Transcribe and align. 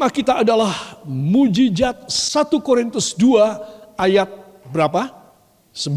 Tema 0.00 0.08
kita 0.08 0.40
adalah 0.40 0.96
mujizat 1.04 2.08
1 2.08 2.48
Korintus 2.64 3.12
2 3.20 4.00
ayat 4.00 4.32
berapa? 4.72 5.12
9 5.76 5.92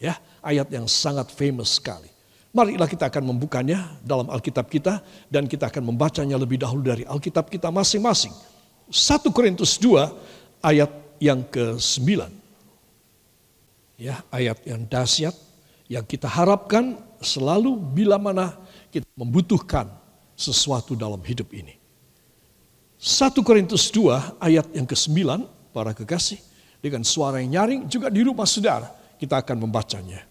ya, 0.00 0.16
ayat 0.40 0.64
yang 0.72 0.88
sangat 0.88 1.28
famous 1.36 1.76
sekali. 1.76 2.08
Marilah 2.56 2.88
kita 2.88 3.12
akan 3.12 3.36
membukanya 3.36 3.92
dalam 4.00 4.32
Alkitab 4.32 4.72
kita 4.72 5.04
dan 5.28 5.44
kita 5.44 5.68
akan 5.68 5.84
membacanya 5.84 6.40
lebih 6.40 6.56
dahulu 6.56 6.80
dari 6.80 7.04
Alkitab 7.04 7.52
kita 7.52 7.68
masing-masing. 7.68 8.32
1 8.88 9.28
Korintus 9.28 9.76
2 9.84 10.64
ayat 10.64 10.88
yang 11.20 11.44
ke-9. 11.44 12.32
Ya, 14.00 14.24
ayat 14.32 14.64
yang 14.64 14.88
dahsyat 14.88 15.36
yang 15.92 16.08
kita 16.08 16.24
harapkan 16.24 16.96
selalu 17.20 17.76
bila 17.84 18.16
mana 18.16 18.56
kita 18.88 19.04
membutuhkan 19.12 19.92
sesuatu 20.32 20.96
dalam 20.96 21.20
hidup 21.20 21.52
ini. 21.52 21.75
1 22.96 23.36
Korintus 23.44 23.92
2 23.92 24.40
ayat 24.40 24.66
yang 24.72 24.88
ke-9 24.88 25.20
para 25.76 25.92
kekasih 25.92 26.40
dengan 26.80 27.04
suara 27.04 27.44
yang 27.44 27.60
nyaring 27.60 27.80
juga 27.92 28.08
di 28.08 28.24
rumah 28.24 28.48
saudara 28.48 28.88
kita 29.20 29.40
akan 29.44 29.68
membacanya. 29.68 30.24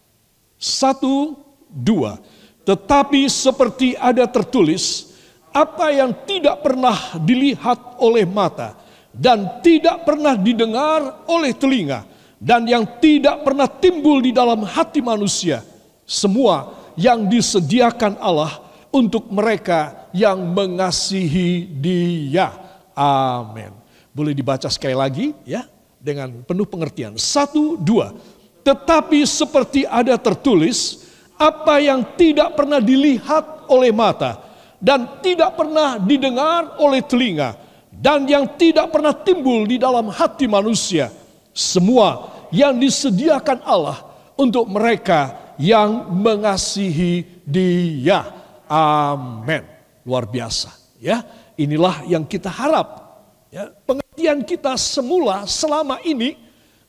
Satu, 0.57 1.37
dua. 1.69 2.17
Tetapi 2.65 3.29
seperti 3.29 3.93
ada 3.93 4.25
tertulis, 4.25 5.13
apa 5.53 5.93
yang 5.93 6.09
tidak 6.25 6.65
pernah 6.65 6.97
dilihat 7.21 8.01
oleh 8.01 8.25
mata 8.25 8.73
dan 9.13 9.61
tidak 9.61 10.01
pernah 10.01 10.33
didengar 10.33 11.23
oleh 11.29 11.53
telinga 11.53 12.03
dan 12.41 12.65
yang 12.65 12.83
tidak 12.97 13.45
pernah 13.45 13.69
timbul 13.69 14.17
di 14.19 14.33
dalam 14.33 14.65
hati 14.65 15.05
manusia, 15.05 15.61
semua 16.09 16.73
yang 16.97 17.29
disediakan 17.29 18.17
Allah 18.17 18.64
untuk 18.95 19.27
mereka 19.27 20.07
yang 20.15 20.39
mengasihi 20.55 21.67
Dia. 21.67 22.55
Amin. 22.95 23.75
Boleh 24.15 24.31
dibaca 24.31 24.71
sekali 24.71 24.95
lagi 24.95 25.35
ya 25.43 25.67
dengan 25.99 26.31
penuh 26.47 26.63
pengertian. 26.63 27.19
Satu, 27.19 27.75
dua. 27.75 28.15
Tetapi 28.63 29.19
seperti 29.27 29.83
ada 29.83 30.15
tertulis, 30.15 31.03
apa 31.35 31.83
yang 31.83 32.15
tidak 32.15 32.55
pernah 32.55 32.79
dilihat 32.79 33.67
oleh 33.67 33.91
mata 33.91 34.39
dan 34.79 35.19
tidak 35.19 35.59
pernah 35.59 35.99
didengar 35.99 36.79
oleh 36.79 37.03
telinga 37.03 37.59
dan 37.91 38.23
yang 38.23 38.47
tidak 38.55 38.95
pernah 38.95 39.11
timbul 39.11 39.67
di 39.67 39.75
dalam 39.75 40.07
hati 40.07 40.47
manusia, 40.47 41.11
semua 41.51 42.31
yang 42.51 42.79
disediakan 42.79 43.59
Allah 43.67 44.07
untuk 44.39 44.67
mereka 44.71 45.35
yang 45.59 46.11
mengasihi 46.15 47.43
Dia. 47.43 48.34
Amin. 48.69 49.63
Luar 50.05 50.29
biasa, 50.29 50.73
ya. 51.01 51.25
Inilah 51.55 52.03
yang 52.05 52.27
kita 52.27 52.51
harap. 52.51 53.07
Ya, 53.47 53.71
pengertian 53.87 54.43
kita 54.43 54.75
semula 54.75 55.47
selama 55.47 56.03
ini, 56.03 56.35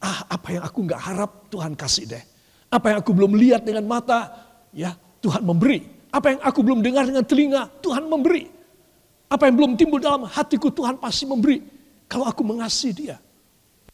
ah 0.02 0.26
apa 0.26 0.58
yang 0.58 0.64
aku 0.66 0.78
nggak 0.82 0.98
harap 1.00 1.30
Tuhan 1.46 1.78
kasih 1.78 2.04
deh. 2.10 2.24
Apa 2.66 2.90
yang 2.90 2.98
aku 2.98 3.14
belum 3.14 3.38
lihat 3.38 3.62
dengan 3.62 3.86
mata, 3.86 4.34
ya 4.74 4.98
Tuhan 5.22 5.46
memberi. 5.46 5.86
Apa 6.10 6.34
yang 6.34 6.40
aku 6.42 6.60
belum 6.66 6.82
dengar 6.82 7.06
dengan 7.06 7.22
telinga, 7.22 7.70
Tuhan 7.78 8.10
memberi. 8.10 8.50
Apa 9.30 9.46
yang 9.46 9.54
belum 9.54 9.72
timbul 9.78 10.02
dalam 10.02 10.26
hatiku, 10.26 10.70
Tuhan 10.74 10.98
pasti 10.98 11.26
memberi. 11.26 11.62
Kalau 12.10 12.26
aku 12.26 12.42
mengasihi 12.42 12.94
dia. 12.94 13.16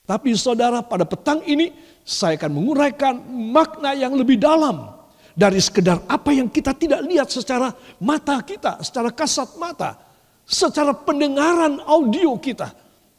Tapi 0.03 0.35
saudara 0.35 0.83
pada 0.83 1.07
petang 1.07 1.41
ini 1.47 1.73
saya 2.03 2.35
akan 2.37 2.51
menguraikan 2.53 3.15
makna 3.29 3.95
yang 3.95 4.13
lebih 4.19 4.35
dalam 4.41 5.02
dari 5.33 5.61
sekedar 5.61 6.05
apa 6.09 6.31
yang 6.33 6.49
kita 6.49 6.77
tidak 6.77 7.01
lihat 7.05 7.29
secara 7.29 7.73
mata 8.01 8.41
kita, 8.45 8.81
secara 8.85 9.09
kasat 9.13 9.57
mata, 9.57 9.97
secara 10.45 10.93
pendengaran 10.93 11.81
audio 11.85 12.37
kita, 12.37 12.73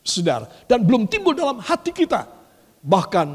saudara, 0.06 0.46
dan 0.70 0.86
belum 0.86 1.10
timbul 1.10 1.34
dalam 1.34 1.58
hati 1.62 1.90
kita. 1.90 2.30
Bahkan 2.84 3.28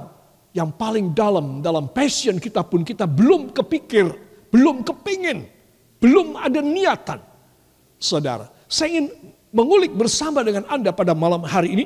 yang 0.54 0.70
paling 0.74 1.12
dalam 1.12 1.60
dalam 1.60 1.90
passion 1.90 2.38
kita 2.38 2.62
pun 2.62 2.86
kita 2.86 3.04
belum 3.04 3.50
kepikir, 3.50 4.06
belum 4.50 4.86
kepingin, 4.86 5.46
belum 5.98 6.38
ada 6.38 6.60
niatan. 6.62 7.20
Saudara, 7.98 8.46
saya 8.70 8.94
ingin 8.94 9.10
mengulik 9.50 9.90
bersama 9.90 10.46
dengan 10.46 10.62
Anda 10.70 10.94
pada 10.94 11.18
malam 11.18 11.42
hari 11.42 11.74
ini 11.74 11.84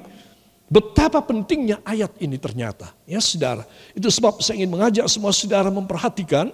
betapa 0.73 1.21
pentingnya 1.21 1.81
ayat 1.85 2.17
ini 2.21 2.37
ternyata. 2.41 2.97
Ya 3.05 3.21
saudara, 3.21 3.69
itu 3.93 4.09
sebab 4.09 4.41
saya 4.41 4.61
ingin 4.61 4.73
mengajak 4.73 5.05
semua 5.09 5.33
saudara 5.33 5.69
memperhatikan 5.69 6.53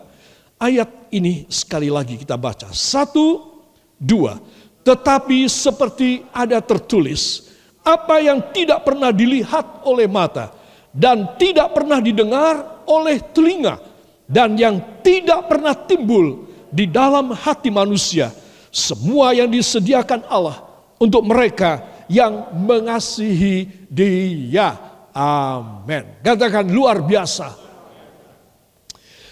ayat 0.59 1.11
ini 1.15 1.47
sekali 1.49 1.89
lagi 1.89 2.19
kita 2.19 2.35
baca. 2.35 2.69
Satu, 2.75 3.59
dua. 3.97 4.37
Tetapi 4.83 5.47
seperti 5.47 6.25
ada 6.35 6.59
tertulis, 6.61 7.51
apa 7.87 8.21
yang 8.21 8.41
tidak 8.53 8.85
pernah 8.85 9.15
dilihat 9.15 9.87
oleh 9.87 10.11
mata 10.11 10.53
dan 10.93 11.39
tidak 11.39 11.73
pernah 11.77 12.01
didengar 12.03 12.85
oleh 12.89 13.21
telinga 13.33 13.81
dan 14.29 14.57
yang 14.57 15.01
tidak 15.01 15.49
pernah 15.49 15.73
timbul 15.73 16.49
di 16.69 16.85
dalam 16.89 17.33
hati 17.33 17.73
manusia, 17.73 18.33
semua 18.69 19.33
yang 19.33 19.49
disediakan 19.49 20.25
Allah 20.29 20.61
untuk 21.01 21.25
mereka 21.25 21.85
yang 22.09 22.53
mengasihi 22.65 23.89
Dia. 23.89 24.77
Amin. 25.13 26.21
Katakan 26.25 26.69
luar 26.69 27.05
biasa. 27.05 27.68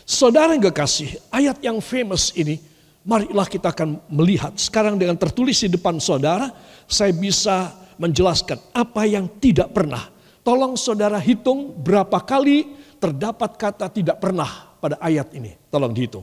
Saudara 0.07 0.55
yang 0.55 0.63
kekasih, 0.71 1.19
ayat 1.35 1.59
yang 1.67 1.83
famous 1.83 2.31
ini, 2.39 2.63
marilah 3.03 3.43
kita 3.43 3.75
akan 3.75 3.99
melihat. 4.07 4.55
Sekarang 4.55 4.95
dengan 4.95 5.19
tertulis 5.19 5.59
di 5.59 5.67
depan 5.67 5.99
saudara, 5.99 6.55
saya 6.87 7.11
bisa 7.11 7.75
menjelaskan 7.99 8.63
apa 8.71 9.03
yang 9.03 9.27
tidak 9.43 9.75
pernah. 9.75 10.07
Tolong 10.47 10.79
saudara 10.79 11.19
hitung 11.19 11.75
berapa 11.83 12.23
kali 12.23 12.71
terdapat 13.03 13.59
kata 13.59 13.91
tidak 13.91 14.23
pernah 14.23 14.79
pada 14.79 14.95
ayat 15.03 15.27
ini. 15.35 15.59
Tolong 15.75 15.91
dihitung. 15.91 16.23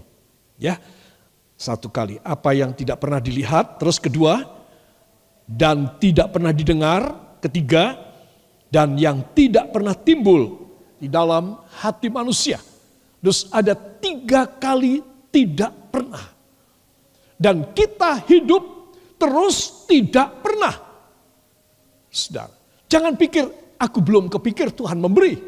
Ya, 0.56 0.80
satu 1.60 1.92
kali. 1.92 2.24
Apa 2.24 2.56
yang 2.56 2.72
tidak 2.72 3.04
pernah 3.04 3.20
dilihat. 3.20 3.84
Terus 3.84 4.00
kedua, 4.00 4.48
dan 5.44 6.00
tidak 6.00 6.32
pernah 6.32 6.56
didengar. 6.56 7.20
Ketiga, 7.44 8.00
dan 8.72 8.96
yang 8.96 9.20
tidak 9.36 9.76
pernah 9.76 9.92
timbul 9.92 10.72
di 10.96 11.12
dalam 11.12 11.60
hati 11.84 12.08
manusia. 12.08 12.64
Terus 13.24 13.48
ada 13.56 13.72
tiga 13.72 14.44
kali 14.44 15.00
tidak 15.32 15.72
pernah. 15.88 16.28
Dan 17.40 17.72
kita 17.72 18.20
hidup 18.28 18.92
terus 19.16 19.88
tidak 19.88 20.44
pernah. 20.44 20.76
Saudara, 22.12 22.52
jangan 22.92 23.16
pikir 23.16 23.48
aku 23.80 24.04
belum 24.04 24.28
kepikir 24.28 24.76
Tuhan 24.76 25.00
memberi. 25.00 25.40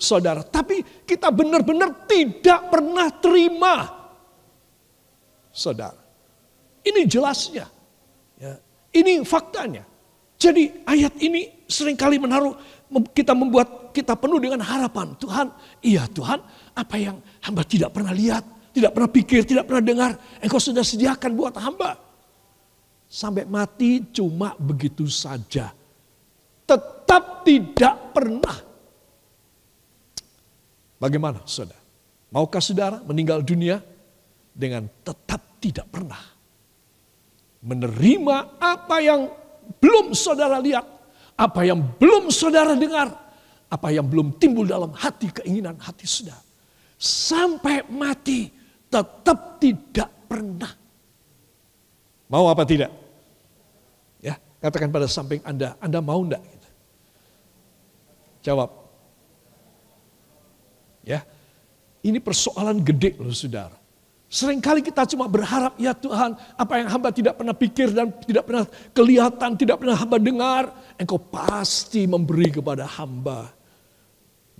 Saudara, 0.00 0.40
tapi 0.40 0.80
kita 1.04 1.28
benar-benar 1.28 2.08
tidak 2.08 2.72
pernah 2.72 3.12
terima. 3.20 3.74
Saudara, 5.52 6.00
ini 6.80 7.04
jelasnya. 7.04 7.68
Ya, 8.40 8.56
ini 8.96 9.20
faktanya. 9.20 9.84
Jadi 10.38 10.86
ayat 10.86 11.18
ini 11.18 11.66
sering 11.66 11.98
kali 11.98 12.16
menaruh 12.16 12.54
kita 13.10 13.34
membuat 13.34 13.90
kita 13.90 14.14
penuh 14.14 14.38
dengan 14.38 14.62
harapan. 14.62 15.18
Tuhan, 15.18 15.50
iya 15.82 16.06
Tuhan, 16.06 16.38
apa 16.78 16.94
yang 16.94 17.18
hamba 17.42 17.66
tidak 17.66 17.90
pernah 17.90 18.14
lihat, 18.14 18.46
tidak 18.70 18.94
pernah 18.94 19.10
pikir, 19.10 19.42
tidak 19.42 19.66
pernah 19.66 19.82
dengar, 19.82 20.10
engkau 20.38 20.62
sudah 20.62 20.86
sediakan 20.86 21.34
buat 21.34 21.58
hamba. 21.58 21.98
Sampai 23.10 23.42
mati 23.48 24.06
cuma 24.14 24.54
begitu 24.54 25.10
saja. 25.10 25.74
Tetap 26.62 27.42
tidak 27.42 28.14
pernah. 28.14 28.56
Bagaimana 31.02 31.42
saudara? 31.48 31.82
Maukah 32.28 32.62
saudara 32.62 33.00
meninggal 33.02 33.42
dunia 33.42 33.80
dengan 34.52 34.86
tetap 35.02 35.58
tidak 35.58 35.88
pernah 35.88 36.20
menerima 37.64 38.60
apa 38.60 38.96
yang 39.02 39.32
belum 39.80 40.12
saudara 40.12 40.60
lihat, 40.60 40.84
apa 41.34 41.64
yang 41.64 41.80
belum 41.96 42.28
saudara 42.28 42.76
dengar, 42.76 43.08
apa 43.72 43.88
yang 43.90 44.04
belum 44.04 44.36
timbul 44.36 44.68
dalam 44.68 44.92
hati 44.92 45.32
keinginan 45.32 45.80
hati 45.80 46.04
saudara 46.04 46.47
sampai 46.98 47.86
mati 47.86 48.50
tetap 48.90 49.62
tidak 49.62 50.10
pernah. 50.26 50.74
Mau 52.28 52.50
apa 52.50 52.66
tidak? 52.66 52.92
Ya, 54.20 54.36
katakan 54.60 54.92
pada 54.92 55.08
samping 55.08 55.40
Anda, 55.46 55.78
Anda 55.80 56.02
mau 56.04 56.20
enggak? 56.20 56.42
Gitu. 56.44 56.68
Jawab. 58.52 58.68
Ya, 61.06 61.24
ini 62.04 62.20
persoalan 62.20 62.84
gede 62.84 63.16
loh 63.16 63.32
saudara. 63.32 63.78
Seringkali 64.28 64.84
kita 64.84 65.08
cuma 65.08 65.24
berharap, 65.24 65.72
ya 65.80 65.96
Tuhan, 65.96 66.36
apa 66.36 66.72
yang 66.76 66.88
hamba 66.92 67.08
tidak 67.08 67.40
pernah 67.40 67.56
pikir 67.56 67.96
dan 67.96 68.12
tidak 68.28 68.44
pernah 68.44 68.68
kelihatan, 68.92 69.50
tidak 69.56 69.80
pernah 69.80 69.96
hamba 69.96 70.16
dengar, 70.20 70.64
engkau 71.00 71.16
pasti 71.16 72.04
memberi 72.04 72.52
kepada 72.52 72.84
hamba. 72.84 73.48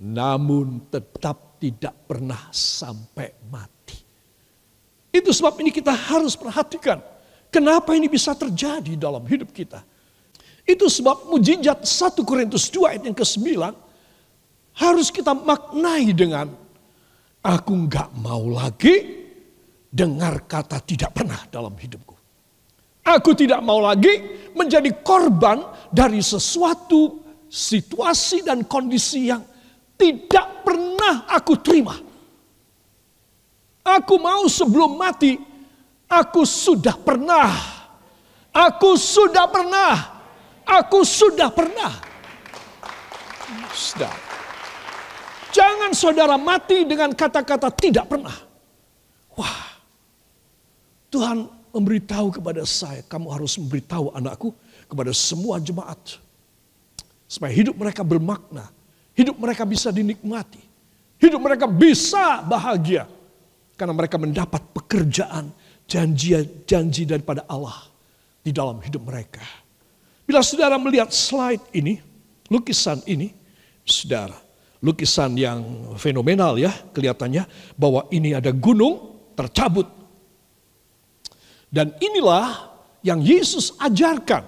Namun 0.01 0.89
tetap 0.89 1.48
tidak 1.59 2.07
pernah 2.07 2.47
sampai 2.49 3.35
mati. 3.51 3.99
Itu 5.11 5.35
sebab 5.35 5.59
ini 5.59 5.69
kita 5.69 5.91
harus 5.91 6.39
perhatikan. 6.39 7.03
Kenapa 7.51 7.91
ini 7.97 8.07
bisa 8.07 8.31
terjadi 8.37 8.95
dalam 8.95 9.25
hidup 9.27 9.51
kita. 9.51 9.83
Itu 10.63 10.85
sebab 10.85 11.27
mujizat 11.27 11.81
1 11.81 12.21
Korintus 12.29 12.69
2 12.69 12.93
ayat 12.93 13.03
yang 13.09 13.17
ke-9 13.17 13.47
harus 14.77 15.09
kita 15.09 15.33
maknai 15.33 16.13
dengan 16.13 16.53
aku 17.41 17.73
nggak 17.89 18.09
mau 18.21 18.45
lagi 18.53 19.19
dengar 19.89 20.45
kata 20.45 20.77
tidak 20.85 21.11
pernah 21.17 21.41
dalam 21.49 21.73
hidupku. 21.73 22.13
Aku 23.01 23.33
tidak 23.33 23.65
mau 23.65 23.81
lagi 23.81 24.21
menjadi 24.53 24.93
korban 25.01 25.65
dari 25.89 26.21
sesuatu 26.21 27.25
situasi 27.49 28.45
dan 28.45 28.61
kondisi 28.69 29.33
yang 29.33 29.41
tidak 29.97 30.61
pernah 30.61 30.88
aku 31.27 31.53
terima. 31.59 31.97
Aku 33.85 34.21
mau 34.21 34.45
sebelum 34.45 34.99
mati, 34.99 35.39
aku 36.05 36.45
sudah 36.45 36.93
pernah. 36.97 37.49
Aku 38.53 38.97
sudah 38.97 39.45
pernah. 39.49 39.93
Aku 40.65 41.01
sudah 41.01 41.49
pernah. 41.49 41.91
Sudah. 43.73 44.13
Jangan 45.49 45.91
saudara 45.97 46.37
mati 46.37 46.85
dengan 46.85 47.09
kata-kata 47.09 47.73
tidak 47.73 48.05
pernah. 48.05 48.37
Wah, 49.33 49.81
Tuhan 51.09 51.49
memberitahu 51.73 52.37
kepada 52.37 52.61
saya, 52.69 53.01
kamu 53.09 53.33
harus 53.33 53.57
memberitahu 53.57 54.13
anakku 54.13 54.53
kepada 54.85 55.09
semua 55.13 55.57
jemaat. 55.57 56.21
Supaya 57.25 57.53
hidup 57.53 57.77
mereka 57.77 58.05
bermakna, 58.05 58.69
hidup 59.17 59.37
mereka 59.37 59.65
bisa 59.65 59.89
dinikmati, 59.89 60.61
hidup 61.19 61.39
mereka 61.43 61.67
bisa 61.67 62.41
bahagia. 62.41 63.05
Karena 63.75 63.95
mereka 63.95 64.19
mendapat 64.19 64.59
pekerjaan, 64.75 65.51
janji-janji 65.87 67.07
daripada 67.07 67.47
Allah 67.47 67.87
di 68.43 68.51
dalam 68.51 68.79
hidup 68.83 69.07
mereka. 69.07 69.43
Bila 70.27 70.43
saudara 70.43 70.75
melihat 70.75 71.11
slide 71.15 71.63
ini, 71.71 71.99
lukisan 72.51 72.99
ini, 73.07 73.31
saudara, 73.87 74.35
lukisan 74.83 75.35
yang 75.35 75.59
fenomenal 75.99 76.55
ya 76.55 76.71
kelihatannya 76.91 77.43
bahwa 77.75 78.07
ini 78.11 78.35
ada 78.35 78.51
gunung 78.51 79.19
tercabut. 79.35 79.87
Dan 81.69 81.93
inilah 82.01 82.71
yang 83.05 83.21
Yesus 83.21 83.77
ajarkan 83.79 84.43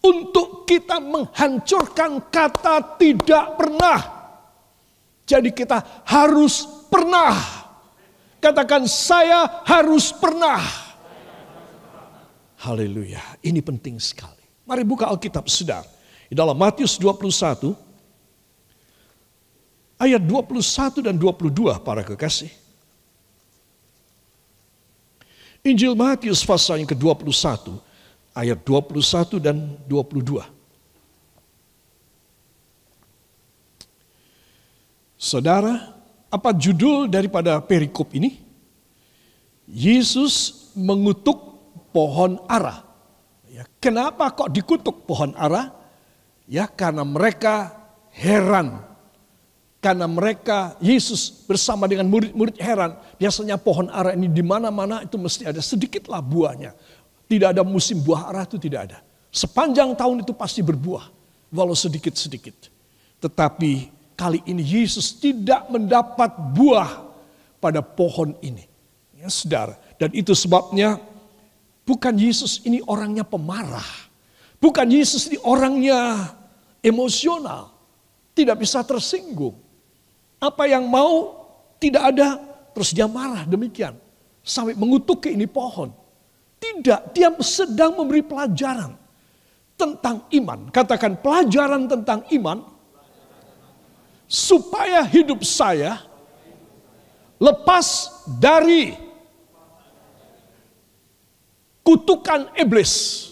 untuk 0.00 0.64
kita 0.64 1.02
menghancurkan 1.02 2.30
kata 2.32 2.96
tidak 2.96 3.60
pernah. 3.60 4.19
Jadi 5.30 5.54
kita 5.54 6.02
harus 6.02 6.66
pernah 6.90 7.60
Katakan 8.40 8.88
saya 8.88 9.60
harus 9.68 10.16
pernah. 10.16 10.64
Haleluya. 12.64 13.20
Ini 13.44 13.60
penting 13.60 14.00
sekali. 14.00 14.40
Mari 14.64 14.80
buka 14.80 15.12
Alkitab 15.12 15.44
sedar. 15.52 15.84
Di 16.24 16.32
dalam 16.32 16.56
Matius 16.56 16.96
21 16.96 17.76
ayat 20.00 20.22
21 20.24 21.04
dan 21.04 21.14
22 21.20 21.84
para 21.84 22.00
kekasih. 22.00 22.48
Injil 25.60 25.92
Matius 25.92 26.40
pasal 26.40 26.80
yang 26.80 26.88
ke-21 26.88 27.76
ayat 28.32 28.56
21 28.64 29.36
dan 29.36 29.76
22. 29.84 30.40
Saudara, 35.20 36.00
apa 36.32 36.56
judul 36.56 37.04
daripada 37.04 37.60
perikop 37.60 38.08
ini? 38.16 38.40
Yesus 39.68 40.72
mengutuk 40.72 41.36
pohon 41.92 42.40
ara. 42.48 42.80
Ya, 43.52 43.68
kenapa 43.76 44.32
kok 44.32 44.48
dikutuk 44.48 45.04
pohon 45.04 45.36
ara? 45.36 45.76
Ya 46.48 46.64
karena 46.64 47.04
mereka 47.04 47.68
heran. 48.16 48.80
Karena 49.84 50.08
mereka, 50.08 50.76
Yesus 50.80 51.44
bersama 51.44 51.84
dengan 51.84 52.08
murid-murid 52.08 52.56
heran. 52.56 52.96
Biasanya 53.20 53.60
pohon 53.60 53.92
ara 53.92 54.16
ini 54.16 54.24
di 54.24 54.40
mana-mana 54.40 55.04
itu 55.04 55.20
mesti 55.20 55.44
ada 55.44 55.60
sedikitlah 55.60 56.24
buahnya. 56.24 56.72
Tidak 57.28 57.52
ada 57.52 57.60
musim 57.60 58.00
buah 58.00 58.32
ara 58.32 58.48
itu 58.48 58.56
tidak 58.56 58.88
ada. 58.88 58.98
Sepanjang 59.28 59.92
tahun 59.96 60.24
itu 60.24 60.32
pasti 60.32 60.64
berbuah. 60.64 61.12
Walau 61.52 61.76
sedikit-sedikit. 61.76 62.72
Tetapi 63.20 63.99
kali 64.20 64.44
ini 64.44 64.60
Yesus 64.60 65.16
tidak 65.16 65.72
mendapat 65.72 66.28
buah 66.52 67.08
pada 67.56 67.80
pohon 67.80 68.36
ini. 68.44 68.68
Ya, 69.16 69.32
saudara. 69.32 69.80
Dan 69.96 70.12
itu 70.12 70.36
sebabnya 70.36 71.00
bukan 71.88 72.20
Yesus 72.20 72.60
ini 72.68 72.84
orangnya 72.84 73.24
pemarah. 73.24 74.12
Bukan 74.60 74.92
Yesus 74.92 75.32
ini 75.32 75.40
orangnya 75.40 76.36
emosional. 76.84 77.72
Tidak 78.36 78.56
bisa 78.60 78.84
tersinggung. 78.84 79.56
Apa 80.36 80.68
yang 80.68 80.84
mau 80.84 81.40
tidak 81.80 82.12
ada 82.12 82.36
terus 82.76 82.92
dia 82.92 83.08
marah 83.08 83.48
demikian. 83.48 83.96
Sampai 84.44 84.76
mengutuk 84.76 85.24
ke 85.24 85.32
ini 85.32 85.48
pohon. 85.48 85.96
Tidak, 86.60 87.16
dia 87.16 87.32
sedang 87.40 87.96
memberi 87.96 88.20
pelajaran 88.20 88.92
tentang 89.80 90.28
iman. 90.28 90.68
Katakan 90.68 91.16
pelajaran 91.24 91.88
tentang 91.88 92.20
iman 92.36 92.60
supaya 94.30 95.02
hidup 95.02 95.42
saya 95.42 95.98
lepas 97.42 98.14
dari 98.38 98.94
kutukan 101.82 102.54
iblis, 102.54 103.26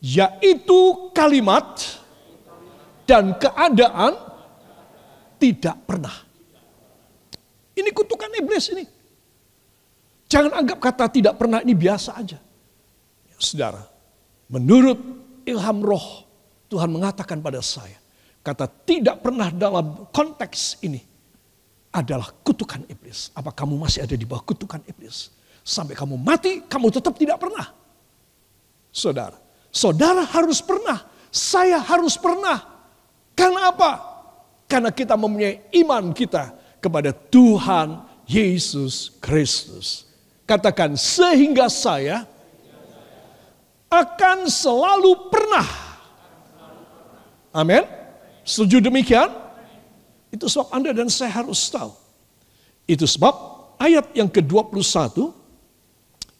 yaitu 0.00 1.12
kalimat 1.12 1.84
dan 3.04 3.36
keadaan 3.36 4.16
tidak 5.36 5.76
pernah. 5.84 6.16
Ini 7.76 7.92
kutukan 7.92 8.32
iblis 8.40 8.72
ini. 8.72 8.88
Jangan 10.32 10.64
anggap 10.64 10.80
kata 10.80 11.12
tidak 11.12 11.36
pernah 11.36 11.60
ini 11.60 11.76
biasa 11.76 12.16
aja. 12.16 12.40
Ya, 13.28 13.36
saudara, 13.36 13.84
menurut 14.48 14.96
ilham 15.44 15.78
roh 15.84 16.24
Tuhan 16.68 16.88
mengatakan 16.88 17.40
pada 17.40 17.60
saya, 17.64 17.96
Kata 18.42 18.64
tidak 18.66 19.20
pernah 19.20 19.52
dalam 19.52 20.08
konteks 20.08 20.80
ini 20.86 21.02
adalah 21.92 22.30
kutukan 22.44 22.84
iblis. 22.88 23.34
Apa 23.34 23.52
kamu 23.52 23.76
masih 23.76 24.04
ada 24.04 24.14
di 24.14 24.24
bawah 24.24 24.44
kutukan 24.44 24.80
iblis? 24.86 25.32
Sampai 25.64 25.92
kamu 25.92 26.16
mati, 26.16 26.64
kamu 26.64 26.88
tetap 26.88 27.12
tidak 27.18 27.36
pernah. 27.36 27.68
Saudara, 28.88 29.36
saudara 29.68 30.24
harus 30.24 30.64
pernah. 30.64 31.04
Saya 31.28 31.76
harus 31.76 32.16
pernah. 32.16 32.64
Karena 33.36 33.68
apa? 33.68 33.92
Karena 34.64 34.88
kita 34.88 35.12
mempunyai 35.16 35.68
iman 35.84 36.12
kita 36.16 36.56
kepada 36.80 37.12
Tuhan 37.12 38.00
Yesus 38.24 39.12
Kristus. 39.20 40.08
Katakan, 40.48 40.96
sehingga 40.96 41.68
saya 41.68 42.24
akan 43.92 44.48
selalu 44.48 45.28
pernah. 45.28 45.68
Amin. 47.52 47.97
Setuju 48.48 48.80
demikian? 48.80 49.28
Itu 50.32 50.48
sebab 50.48 50.72
Anda 50.72 50.96
dan 50.96 51.12
saya 51.12 51.44
harus 51.44 51.68
tahu. 51.68 51.92
Itu 52.88 53.04
sebab 53.04 53.34
ayat 53.76 54.08
yang 54.16 54.32
ke-21, 54.32 54.88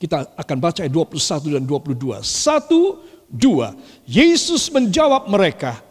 kita 0.01 0.33
akan 0.33 0.57
baca 0.57 0.81
ayat 0.81 0.93
21 0.97 1.61
dan 1.61 1.65
22. 1.69 2.25
Satu, 2.25 3.05
dua. 3.29 3.77
Yesus 4.09 4.73
menjawab 4.73 5.29
mereka, 5.29 5.85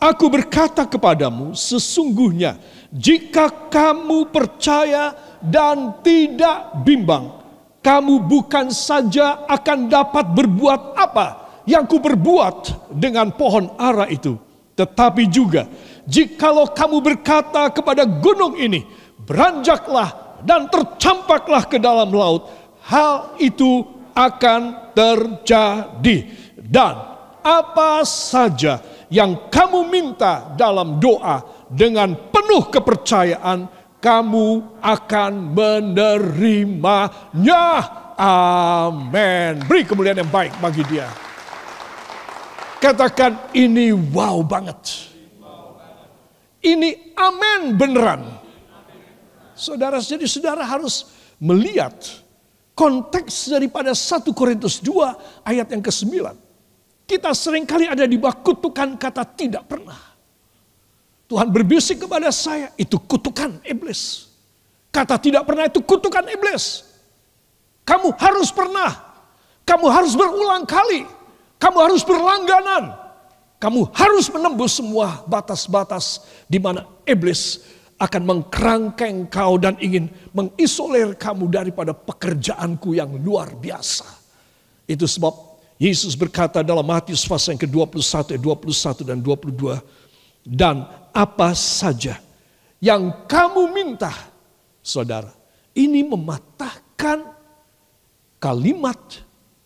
Aku 0.00 0.32
berkata 0.32 0.88
kepadamu, 0.88 1.52
sesungguhnya 1.52 2.56
jika 2.88 3.68
kamu 3.68 4.32
percaya 4.32 5.12
dan 5.44 6.00
tidak 6.00 6.72
bimbang, 6.88 7.36
kamu 7.84 8.24
bukan 8.24 8.72
saja 8.72 9.44
akan 9.44 9.92
dapat 9.92 10.24
berbuat 10.32 10.96
apa 10.96 11.26
yang 11.68 11.84
ku 11.84 12.00
berbuat 12.00 12.88
dengan 12.96 13.28
pohon 13.36 13.76
ara 13.76 14.08
itu 14.08 14.40
tetapi 14.74 15.28
juga, 15.28 15.66
jikalau 16.06 16.70
kamu 16.70 17.02
berkata 17.02 17.68
kepada 17.70 18.06
gunung 18.06 18.56
ini, 18.56 18.86
beranjaklah 19.24 20.40
dan 20.46 20.70
tercampaklah 20.72 21.68
ke 21.68 21.76
dalam 21.76 22.08
laut, 22.10 22.48
hal 22.86 23.36
itu 23.36 23.84
akan 24.16 24.92
terjadi. 24.96 26.16
Dan 26.56 26.94
apa 27.40 28.04
saja 28.06 28.80
yang 29.10 29.50
kamu 29.50 29.90
minta 29.90 30.54
dalam 30.54 31.00
doa 31.00 31.42
dengan 31.68 32.14
penuh 32.14 32.70
kepercayaan, 32.70 33.68
kamu 34.00 34.62
akan 34.80 35.32
menerimanya. 35.52 37.64
Amin. 38.20 39.60
Beri 39.64 39.84
kemuliaan 39.84 40.20
yang 40.24 40.32
baik 40.32 40.52
bagi 40.60 40.84
dia. 40.88 41.29
Katakan 42.80 43.52
ini 43.52 43.92
wow 43.92 44.40
banget. 44.40 45.12
Ini 46.64 47.12
amin 47.12 47.76
beneran. 47.76 48.24
Saudara, 49.52 50.00
jadi 50.00 50.24
saudara 50.24 50.64
harus 50.64 51.12
melihat 51.36 51.92
konteks 52.72 53.52
daripada 53.52 53.92
1 53.92 54.24
Korintus 54.32 54.80
2 54.80 55.44
ayat 55.44 55.68
yang 55.68 55.84
ke-9. 55.84 56.32
Kita 57.04 57.36
sering 57.36 57.68
kali 57.68 57.84
ada 57.84 58.08
di 58.08 58.16
bawah 58.16 58.40
kutukan 58.40 58.96
kata 58.96 59.28
tidak 59.36 59.68
pernah. 59.68 60.00
Tuhan 61.28 61.52
berbisik 61.52 62.08
kepada 62.08 62.32
saya, 62.32 62.72
itu 62.80 62.96
kutukan 62.96 63.60
iblis. 63.68 64.32
Kata 64.88 65.20
tidak 65.20 65.44
pernah 65.44 65.68
itu 65.68 65.84
kutukan 65.84 66.24
iblis. 66.32 66.88
Kamu 67.84 68.16
harus 68.16 68.48
pernah. 68.50 68.90
Kamu 69.68 69.86
harus 69.86 70.16
berulang 70.16 70.64
kali. 70.64 71.19
Kamu 71.60 71.76
harus 71.76 72.02
berlangganan. 72.02 72.96
Kamu 73.60 73.92
harus 73.92 74.32
menembus 74.32 74.80
semua 74.80 75.20
batas-batas 75.28 76.24
di 76.48 76.56
mana 76.56 76.88
iblis 77.04 77.60
akan 78.00 78.22
mengkerangkeng 78.24 79.28
kau 79.28 79.60
dan 79.60 79.76
ingin 79.76 80.08
mengisolir 80.32 81.12
kamu 81.12 81.52
daripada 81.52 81.92
pekerjaanku 81.92 82.96
yang 82.96 83.12
luar 83.20 83.52
biasa. 83.52 84.08
Itu 84.88 85.04
sebab 85.04 85.36
Yesus 85.76 86.16
berkata 86.16 86.64
dalam 86.64 86.88
Matius 86.88 87.28
pasal 87.28 87.60
yang 87.60 87.68
ke-21, 87.68 88.40
21 88.40 89.04
dan 89.04 89.20
22. 89.20 89.76
Dan 90.40 90.88
apa 91.12 91.52
saja 91.52 92.16
yang 92.80 93.28
kamu 93.28 93.68
minta, 93.76 94.08
saudara, 94.80 95.28
ini 95.76 96.00
mematahkan 96.00 97.28
kalimat 98.40 98.96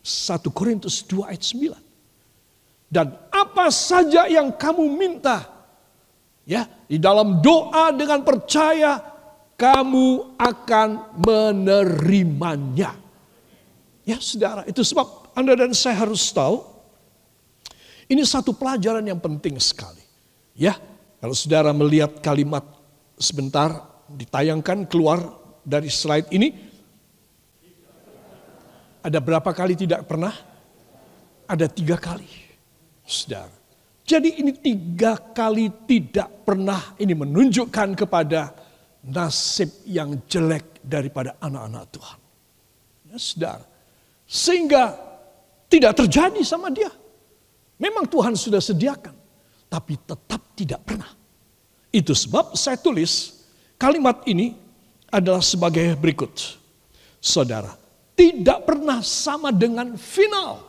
1 0.03 0.43
Korintus 0.51 0.99
2 1.07 1.31
ayat 1.31 1.39
9. 1.39 1.84
Dan 2.95 3.11
apa 3.27 3.67
saja 3.67 4.23
yang 4.31 4.55
kamu 4.55 4.87
minta, 4.87 5.55
Ya, 6.45 6.69
di 6.85 7.01
dalam 7.01 7.41
doa 7.41 7.89
dengan 7.89 8.21
percaya 8.21 9.01
kamu 9.57 10.37
akan 10.37 11.17
menerimanya. 11.25 12.93
Ya, 14.05 14.21
Saudara, 14.21 14.61
itu 14.69 14.85
sebab 14.85 15.33
Anda 15.33 15.57
dan 15.57 15.73
saya 15.73 16.05
harus 16.05 16.29
tahu 16.29 16.61
ini 18.05 18.21
satu 18.21 18.53
pelajaran 18.53 19.01
yang 19.01 19.17
penting 19.17 19.57
sekali. 19.57 20.05
Ya, 20.53 20.77
kalau 21.17 21.33
Saudara 21.33 21.73
melihat 21.73 22.21
kalimat 22.21 22.61
sebentar 23.17 23.81
ditayangkan 24.05 24.85
keluar 24.85 25.17
dari 25.65 25.89
slide 25.89 26.29
ini 26.29 26.53
ada 29.01 29.17
berapa 29.17 29.49
kali 29.49 29.73
tidak 29.73 30.05
pernah? 30.05 30.33
Ada 31.49 31.65
tiga 31.65 31.97
kali. 31.97 32.44
Saudara. 33.05 33.53
Jadi 34.05 34.37
ini 34.37 34.53
tiga 34.53 35.17
kali 35.17 35.69
tidak 35.89 36.45
pernah 36.45 36.93
ini 37.01 37.13
menunjukkan 37.17 38.05
kepada 38.05 38.53
nasib 39.05 39.69
yang 39.85 40.25
jelek 40.29 40.81
daripada 40.85 41.37
anak-anak 41.41 41.83
Tuhan. 41.89 42.19
Ya, 43.09 43.17
saudara. 43.17 43.65
Sehingga 44.25 44.83
tidak 45.69 45.97
terjadi 45.97 46.41
sama 46.45 46.69
dia. 46.69 46.89
Memang 47.81 48.05
Tuhan 48.05 48.37
sudah 48.37 48.61
sediakan. 48.61 49.13
Tapi 49.69 49.93
tetap 50.05 50.41
tidak 50.53 50.81
pernah. 50.85 51.09
Itu 51.89 52.13
sebab 52.13 52.53
saya 52.53 52.77
tulis 52.77 53.41
kalimat 53.81 54.21
ini 54.29 54.53
adalah 55.09 55.41
sebagai 55.41 55.97
berikut. 55.97 56.61
Saudara, 57.17 57.73
tidak 58.13 58.69
pernah 58.69 59.01
sama 59.01 59.49
dengan 59.49 59.97
final. 59.97 60.61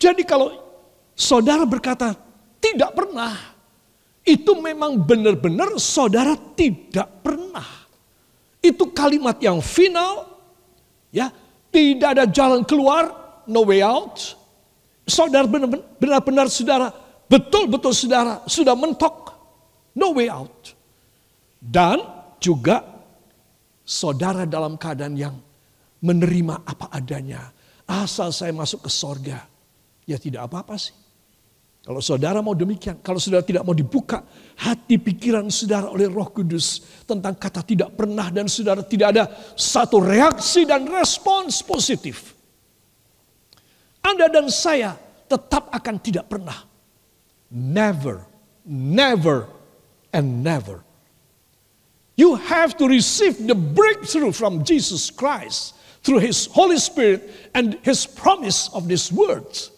Jadi 0.00 0.24
kalau 0.24 0.71
saudara 1.16 1.64
berkata 1.68 2.16
tidak 2.62 2.94
pernah, 2.94 3.34
itu 4.22 4.54
memang 4.62 4.94
benar-benar 5.02 5.74
saudara 5.82 6.38
tidak 6.54 7.10
pernah. 7.26 7.66
Itu 8.62 8.94
kalimat 8.94 9.42
yang 9.42 9.58
final, 9.58 10.38
ya, 11.10 11.34
tidak 11.74 12.08
ada 12.14 12.24
jalan 12.30 12.62
keluar, 12.62 13.10
no 13.50 13.66
way 13.66 13.82
out. 13.82 14.38
Saudara 15.02 15.50
benar-benar 15.98 16.46
saudara, 16.46 16.94
betul-betul 17.26 17.90
saudara 17.90 18.46
sudah 18.46 18.78
mentok, 18.78 19.34
no 19.98 20.14
way 20.14 20.30
out. 20.30 20.70
Dan 21.58 21.98
juga 22.38 22.86
saudara 23.82 24.46
dalam 24.46 24.78
keadaan 24.78 25.18
yang 25.18 25.34
menerima 25.98 26.62
apa 26.62 26.86
adanya. 26.94 27.50
Asal 27.82 28.30
saya 28.30 28.54
masuk 28.54 28.86
ke 28.86 28.90
sorga, 28.94 29.42
ya 30.06 30.14
tidak 30.22 30.46
apa-apa 30.46 30.78
sih. 30.78 31.01
Kalau 31.82 31.98
saudara 31.98 32.38
mau 32.38 32.54
demikian, 32.54 33.02
kalau 33.02 33.18
saudara 33.18 33.42
tidak 33.42 33.66
mau 33.66 33.74
dibuka 33.74 34.22
hati 34.54 35.02
pikiran 35.02 35.50
saudara 35.50 35.90
oleh 35.90 36.06
Roh 36.06 36.30
Kudus 36.30 36.78
tentang 37.02 37.34
kata 37.34 37.66
tidak 37.66 37.98
pernah 37.98 38.30
dan 38.30 38.46
saudara 38.46 38.86
tidak 38.86 39.18
ada 39.18 39.26
satu 39.58 39.98
reaksi 39.98 40.62
dan 40.62 40.86
respons 40.86 41.58
positif. 41.66 42.38
Anda 43.98 44.30
dan 44.30 44.46
saya 44.46 44.94
tetap 45.26 45.74
akan 45.74 45.96
tidak 45.98 46.30
pernah. 46.30 46.54
Never, 47.50 48.30
never, 48.62 49.50
and 50.14 50.46
never. 50.46 50.86
You 52.14 52.38
have 52.38 52.78
to 52.78 52.86
receive 52.86 53.42
the 53.42 53.58
breakthrough 53.58 54.30
from 54.30 54.62
Jesus 54.62 55.10
Christ 55.10 55.74
through 56.06 56.22
His 56.22 56.46
Holy 56.46 56.78
Spirit 56.78 57.26
and 57.58 57.74
His 57.82 58.06
promise 58.06 58.70
of 58.70 58.86
these 58.86 59.10
words. 59.10 59.74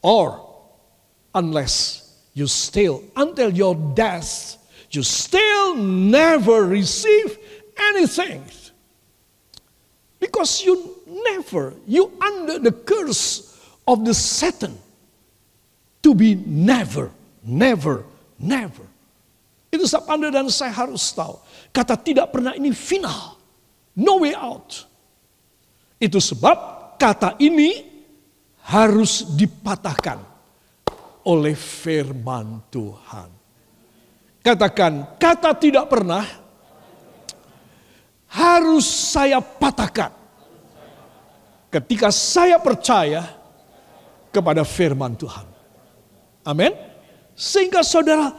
Or 0.00 0.45
unless 1.36 2.08
you 2.32 2.48
still, 2.48 3.04
until 3.14 3.52
your 3.52 3.76
death, 3.92 4.56
you 4.90 5.04
still 5.04 5.76
never 5.76 6.64
receive 6.64 7.36
anything. 7.76 8.42
Because 10.16 10.64
you 10.64 10.96
never, 11.06 11.76
you 11.86 12.10
under 12.16 12.58
the 12.58 12.72
curse 12.72 13.52
of 13.86 14.04
the 14.08 14.16
Satan 14.16 14.80
to 16.02 16.16
be 16.16 16.34
never, 16.34 17.12
never, 17.44 18.08
never. 18.40 18.88
Itu 19.68 19.84
sebab 19.84 20.08
Anda 20.08 20.32
dan 20.32 20.48
saya 20.48 20.72
harus 20.72 21.12
tahu. 21.12 21.36
Kata 21.68 22.00
tidak 22.00 22.32
pernah 22.32 22.56
ini 22.56 22.72
final. 22.72 23.36
No 23.92 24.24
way 24.24 24.32
out. 24.32 24.88
Itu 26.00 26.16
sebab 26.16 26.56
kata 26.96 27.36
ini 27.36 27.84
harus 28.64 29.24
dipatahkan 29.36 30.35
oleh 31.26 31.58
firman 31.58 32.62
Tuhan. 32.70 33.28
Katakan, 34.46 35.18
kata 35.18 35.50
tidak 35.58 35.90
pernah 35.90 36.22
harus 38.30 38.86
saya 38.86 39.42
patahkan. 39.42 40.14
Ketika 41.66 42.14
saya 42.14 42.62
percaya 42.62 43.26
kepada 44.30 44.62
firman 44.62 45.18
Tuhan. 45.18 45.44
Amin. 46.46 46.70
Sehingga 47.34 47.82
saudara 47.82 48.30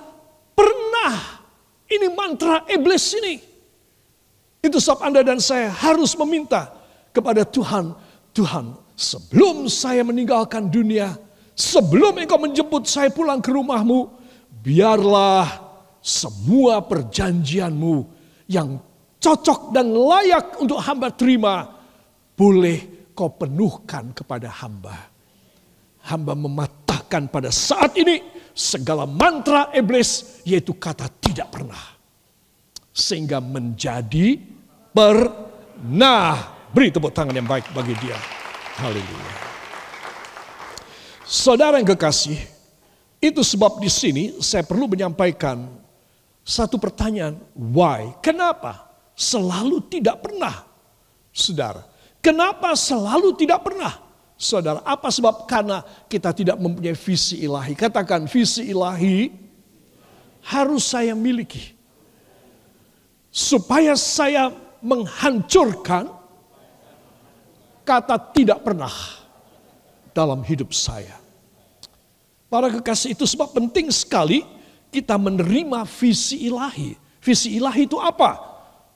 pernah 0.55 1.43
ini 1.91 2.07
mantra 2.07 2.63
iblis 2.71 3.11
ini. 3.19 3.35
Itu 4.63 4.79
sebab 4.79 5.11
Anda 5.11 5.21
dan 5.27 5.43
saya 5.43 5.69
harus 5.69 6.15
meminta 6.15 6.71
kepada 7.11 7.43
Tuhan. 7.43 7.93
Tuhan, 8.31 8.79
sebelum 8.95 9.67
saya 9.67 10.07
meninggalkan 10.07 10.71
dunia, 10.71 11.26
sebelum 11.57 12.21
engkau 12.21 12.37
menjemput 12.37 12.85
saya 12.85 13.09
pulang 13.09 13.41
ke 13.41 13.49
rumahmu, 13.49 14.13
biarlah 14.61 15.65
semua 15.99 16.85
perjanjianmu 16.85 18.05
yang 18.45 18.77
cocok 19.17 19.73
dan 19.73 19.89
layak 19.91 20.61
untuk 20.61 20.77
hamba 20.79 21.09
terima, 21.11 21.67
boleh 22.37 23.11
kau 23.17 23.33
penuhkan 23.33 24.13
kepada 24.13 24.53
hamba. 24.61 25.09
Hamba 26.07 26.37
mematahkan 26.37 27.27
pada 27.27 27.51
saat 27.51 27.97
ini 27.99 28.23
segala 28.55 29.03
mantra 29.03 29.73
iblis, 29.75 30.39
yaitu 30.47 30.71
kata 30.77 31.11
tidak 31.19 31.51
pernah. 31.51 31.97
Sehingga 32.95 33.43
menjadi 33.43 34.39
pernah. 34.95 36.55
Beri 36.71 36.93
tepuk 36.93 37.11
tangan 37.11 37.35
yang 37.35 37.49
baik 37.49 37.67
bagi 37.75 37.97
dia. 37.99 38.15
Haleluya. 38.79 39.46
Saudara 41.27 41.75
yang 41.75 41.91
kekasih, 41.91 42.39
itu 43.19 43.43
sebab 43.43 43.83
di 43.83 43.91
sini 43.91 44.39
saya 44.39 44.63
perlu 44.63 44.87
menyampaikan 44.87 45.67
satu 46.47 46.79
pertanyaan, 46.79 47.35
why? 47.51 48.15
Kenapa? 48.23 48.87
Selalu 49.11 49.83
tidak 49.91 50.23
pernah. 50.23 50.63
Saudara, 51.35 51.83
kenapa 52.23 52.71
selalu 52.79 53.35
tidak 53.35 53.59
pernah? 53.59 53.91
Saudara, 54.39 54.79
apa 54.87 55.11
sebab? 55.11 55.43
Karena 55.51 55.83
kita 56.07 56.31
tidak 56.31 56.55
mempunyai 56.63 56.95
visi 56.95 57.43
ilahi. 57.43 57.75
Katakan 57.75 58.23
visi 58.31 58.71
ilahi 58.71 59.27
harus 60.47 60.87
saya 60.87 61.11
miliki. 61.11 61.75
Supaya 63.27 63.99
saya 63.99 64.47
menghancurkan 64.79 66.07
kata 67.83 68.15
tidak 68.31 68.63
pernah 68.63 69.16
dalam 70.17 70.41
hidup 70.41 70.73
saya. 70.73 71.13
Para 72.49 72.73
kekasih 72.73 73.13
itu 73.13 73.29
sebab 73.29 73.53
penting 73.53 73.93
sekali 73.93 74.41
kita 74.89 75.13
menerima 75.13 75.85
visi 75.85 76.49
ilahi. 76.49 76.97
Visi 77.21 77.53
ilahi 77.53 77.85
itu 77.85 78.01
apa? 78.01 78.41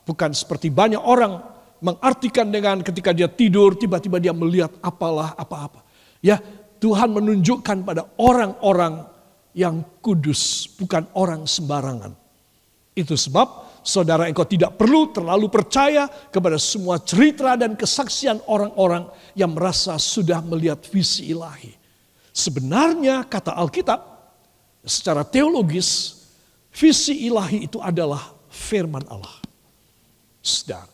Bukan 0.01 0.33
seperti 0.33 0.73
banyak 0.73 0.97
orang 0.97 1.37
mengartikan 1.77 2.49
dengan 2.49 2.81
ketika 2.81 3.13
dia 3.13 3.29
tidur 3.29 3.77
tiba-tiba 3.77 4.17
dia 4.17 4.33
melihat 4.33 4.73
apalah 4.81 5.37
apa-apa. 5.37 5.85
Ya, 6.25 6.41
Tuhan 6.81 7.13
menunjukkan 7.13 7.85
pada 7.85 8.09
orang-orang 8.17 9.05
yang 9.53 9.85
kudus, 10.01 10.65
bukan 10.79 11.05
orang 11.13 11.45
sembarangan. 11.45 12.17
Itu 12.97 13.13
sebab 13.13 13.70
saudara 13.81 14.29
engkau 14.29 14.45
tidak 14.45 14.77
perlu 14.77 15.09
terlalu 15.09 15.49
percaya 15.49 16.05
kepada 16.29 16.57
semua 16.61 17.01
cerita 17.01 17.57
dan 17.57 17.73
kesaksian 17.73 18.41
orang-orang 18.45 19.09
yang 19.33 19.51
merasa 19.53 19.97
sudah 19.97 20.41
melihat 20.45 20.81
visi 20.87 21.33
ilahi. 21.33 21.73
Sebenarnya 22.31 23.27
kata 23.27 23.57
Alkitab, 23.57 23.99
secara 24.87 25.27
teologis, 25.27 26.21
visi 26.71 27.27
ilahi 27.27 27.67
itu 27.67 27.81
adalah 27.83 28.31
firman 28.47 29.03
Allah. 29.11 29.37
Sedar. 30.41 30.89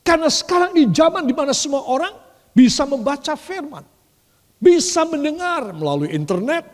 Karena 0.00 0.32
sekarang 0.32 0.72
di 0.72 0.88
zaman 0.88 1.28
di 1.28 1.36
mana 1.36 1.52
semua 1.52 1.84
orang 1.84 2.16
bisa 2.56 2.88
membaca 2.88 3.36
firman 3.36 3.84
bisa 4.58 5.06
mendengar 5.06 5.70
melalui 5.70 6.10
internet, 6.10 6.66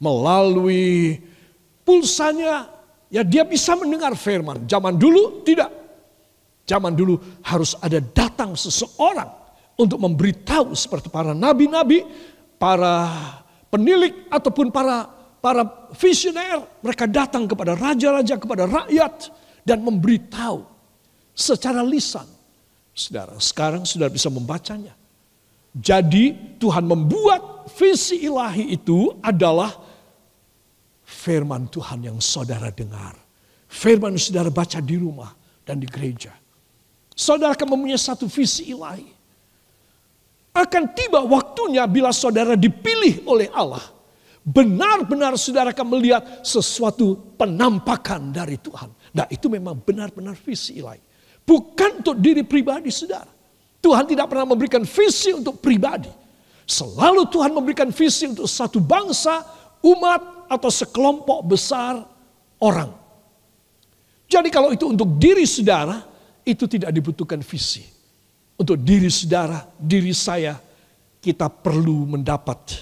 melalui 0.00 1.20
pulsanya, 1.84 2.68
ya 3.10 3.22
dia 3.22 3.42
bisa 3.46 3.74
mendengar 3.78 4.14
firman. 4.18 4.66
Zaman 4.66 4.96
dulu 4.96 5.42
tidak. 5.46 5.70
Zaman 6.66 6.98
dulu 6.98 7.18
harus 7.46 7.78
ada 7.78 8.02
datang 8.02 8.58
seseorang 8.58 9.30
untuk 9.78 10.02
memberitahu 10.02 10.74
seperti 10.74 11.06
para 11.06 11.30
nabi-nabi, 11.30 12.02
para 12.58 13.06
penilik 13.70 14.26
ataupun 14.32 14.74
para 14.74 15.06
para 15.38 15.62
visioner. 15.94 16.66
Mereka 16.82 17.06
datang 17.06 17.46
kepada 17.46 17.78
raja-raja, 17.78 18.34
kepada 18.34 18.66
rakyat 18.66 19.30
dan 19.62 19.78
memberitahu 19.86 20.66
secara 21.30 21.86
lisan. 21.86 22.26
Saudara, 22.96 23.36
sekarang 23.38 23.86
sudah 23.86 24.10
bisa 24.10 24.26
membacanya. 24.32 24.96
Jadi 25.76 26.56
Tuhan 26.56 26.88
membuat 26.88 27.68
visi 27.76 28.24
ilahi 28.24 28.72
itu 28.72 29.12
adalah 29.20 29.85
firman 31.06 31.70
Tuhan 31.70 32.02
yang 32.02 32.18
saudara 32.18 32.74
dengar. 32.74 33.14
Firman 33.70 34.18
yang 34.18 34.24
saudara 34.26 34.50
baca 34.50 34.82
di 34.82 34.98
rumah 34.98 35.30
dan 35.62 35.78
di 35.78 35.86
gereja. 35.86 36.34
Saudara 37.14 37.54
akan 37.54 37.78
mempunyai 37.78 37.96
satu 37.96 38.26
visi 38.26 38.74
ilahi. 38.74 39.14
Akan 40.52 40.90
tiba 40.92 41.22
waktunya 41.22 41.86
bila 41.86 42.10
saudara 42.10 42.58
dipilih 42.58 43.22
oleh 43.24 43.48
Allah. 43.54 43.82
Benar-benar 44.46 45.34
saudara 45.38 45.74
akan 45.74 45.86
melihat 45.96 46.22
sesuatu 46.42 47.18
penampakan 47.38 48.30
dari 48.34 48.58
Tuhan. 48.58 48.90
Nah 49.14 49.26
itu 49.30 49.46
memang 49.46 49.78
benar-benar 49.78 50.34
visi 50.36 50.82
ilahi. 50.82 51.00
Bukan 51.46 52.02
untuk 52.02 52.18
diri 52.18 52.42
pribadi 52.42 52.90
saudara. 52.90 53.30
Tuhan 53.78 54.02
tidak 54.02 54.26
pernah 54.26 54.50
memberikan 54.50 54.82
visi 54.82 55.30
untuk 55.30 55.62
pribadi. 55.62 56.10
Selalu 56.66 57.30
Tuhan 57.30 57.54
memberikan 57.54 57.94
visi 57.94 58.26
untuk 58.26 58.50
satu 58.50 58.82
bangsa, 58.82 59.46
umat, 59.82 60.36
atau 60.46 60.70
sekelompok 60.70 61.42
besar 61.46 62.06
orang. 62.62 62.94
Jadi 64.26 64.48
kalau 64.50 64.74
itu 64.74 64.90
untuk 64.90 65.18
diri 65.18 65.46
saudara, 65.46 66.02
itu 66.46 66.66
tidak 66.66 66.90
dibutuhkan 66.94 67.42
visi. 67.42 67.82
Untuk 68.56 68.78
diri 68.80 69.10
saudara, 69.10 69.66
diri 69.76 70.14
saya, 70.14 70.56
kita 71.20 71.50
perlu 71.50 72.16
mendapat 72.16 72.78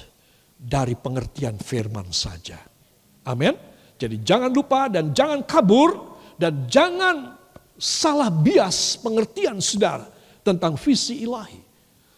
dari 0.56 0.96
pengertian 0.96 1.56
firman 1.60 2.08
saja. 2.12 2.60
Amin. 3.28 3.56
Jadi 3.96 4.20
jangan 4.20 4.50
lupa 4.52 4.88
dan 4.88 5.12
jangan 5.16 5.44
kabur 5.44 6.20
dan 6.36 6.68
jangan 6.68 7.36
salah 7.76 8.28
bias 8.28 9.00
pengertian 9.00 9.60
saudara 9.60 10.08
tentang 10.44 10.76
visi 10.76 11.24
ilahi. 11.24 11.60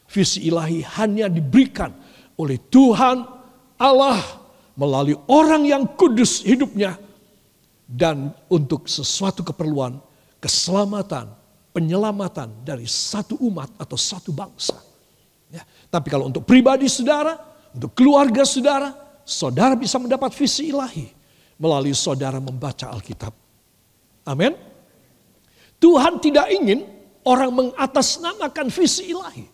Visi 0.07 0.47
ilahi 0.47 0.87
hanya 0.99 1.27
diberikan 1.27 1.91
oleh 2.39 2.59
Tuhan 2.71 3.27
Allah 3.79 4.46
melalui 4.77 5.17
orang 5.27 5.65
yang 5.65 5.83
kudus 5.97 6.45
hidupnya 6.45 7.01
dan 7.89 8.31
untuk 8.53 8.87
sesuatu 8.87 9.41
keperluan 9.41 9.99
keselamatan, 10.39 11.33
penyelamatan 11.73 12.53
dari 12.63 12.85
satu 12.87 13.41
umat 13.41 13.73
atau 13.81 13.97
satu 13.99 14.31
bangsa. 14.31 14.77
Ya, 15.51 15.65
tapi 15.89 16.13
kalau 16.13 16.29
untuk 16.29 16.45
pribadi 16.45 16.87
saudara, 16.87 17.35
untuk 17.73 17.97
keluarga 17.97 18.45
saudara, 18.45 18.93
saudara 19.25 19.75
bisa 19.75 19.97
mendapat 19.97 20.31
visi 20.37 20.71
ilahi 20.71 21.11
melalui 21.57 21.97
saudara 21.97 22.37
membaca 22.39 22.93
Alkitab. 22.93 23.33
Amin. 24.29 24.53
Tuhan 25.81 26.21
tidak 26.21 26.51
ingin 26.53 26.85
orang 27.25 27.53
mengatasnamakan 27.53 28.69
visi 28.71 29.13
ilahi. 29.13 29.47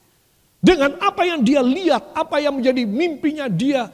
Dengan 0.62 0.94
apa 1.02 1.26
yang 1.26 1.42
dia 1.42 1.58
lihat, 1.58 2.14
apa 2.14 2.38
yang 2.38 2.54
menjadi 2.54 2.86
mimpinya 2.86 3.50
dia 3.50 3.90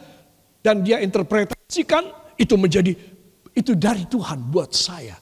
dan 0.62 0.82
dia 0.82 0.98
interpretasikan 1.02 2.10
itu 2.38 2.54
menjadi 2.54 2.94
itu 3.54 3.72
dari 3.74 4.06
Tuhan 4.06 4.38
buat 4.50 4.70
saya. 4.70 5.18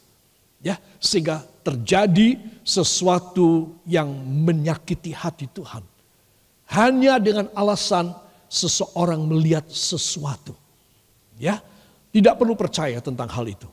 Ya, 0.60 0.80
sehingga 0.98 1.46
terjadi 1.62 2.40
sesuatu 2.66 3.78
yang 3.86 4.10
menyakiti 4.42 5.14
hati 5.14 5.46
Tuhan. 5.52 5.84
Hanya 6.66 7.22
dengan 7.22 7.46
alasan 7.54 8.10
seseorang 8.50 9.22
melihat 9.30 9.62
sesuatu. 9.70 10.58
Ya, 11.38 11.62
tidak 12.10 12.34
perlu 12.40 12.58
percaya 12.58 12.98
tentang 12.98 13.30
hal 13.30 13.46
itu. 13.46 13.68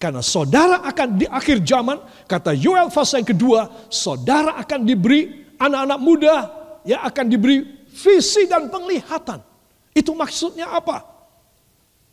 Karena 0.00 0.20
saudara 0.20 0.82
akan 0.82 1.22
di 1.22 1.26
akhir 1.30 1.62
zaman, 1.62 2.02
kata 2.26 2.50
Yoel 2.52 2.90
fase 2.90 3.22
yang 3.22 3.28
kedua, 3.30 3.88
saudara 3.88 4.58
akan 4.58 4.82
diberi 4.82 5.54
anak-anak 5.54 6.00
muda 6.02 6.36
yang 6.82 7.00
akan 7.06 7.24
diberi 7.30 7.62
visi 7.94 8.50
dan 8.50 8.68
penglihatan. 8.68 9.53
Itu 9.94 10.12
maksudnya 10.12 10.74
apa? 10.74 11.06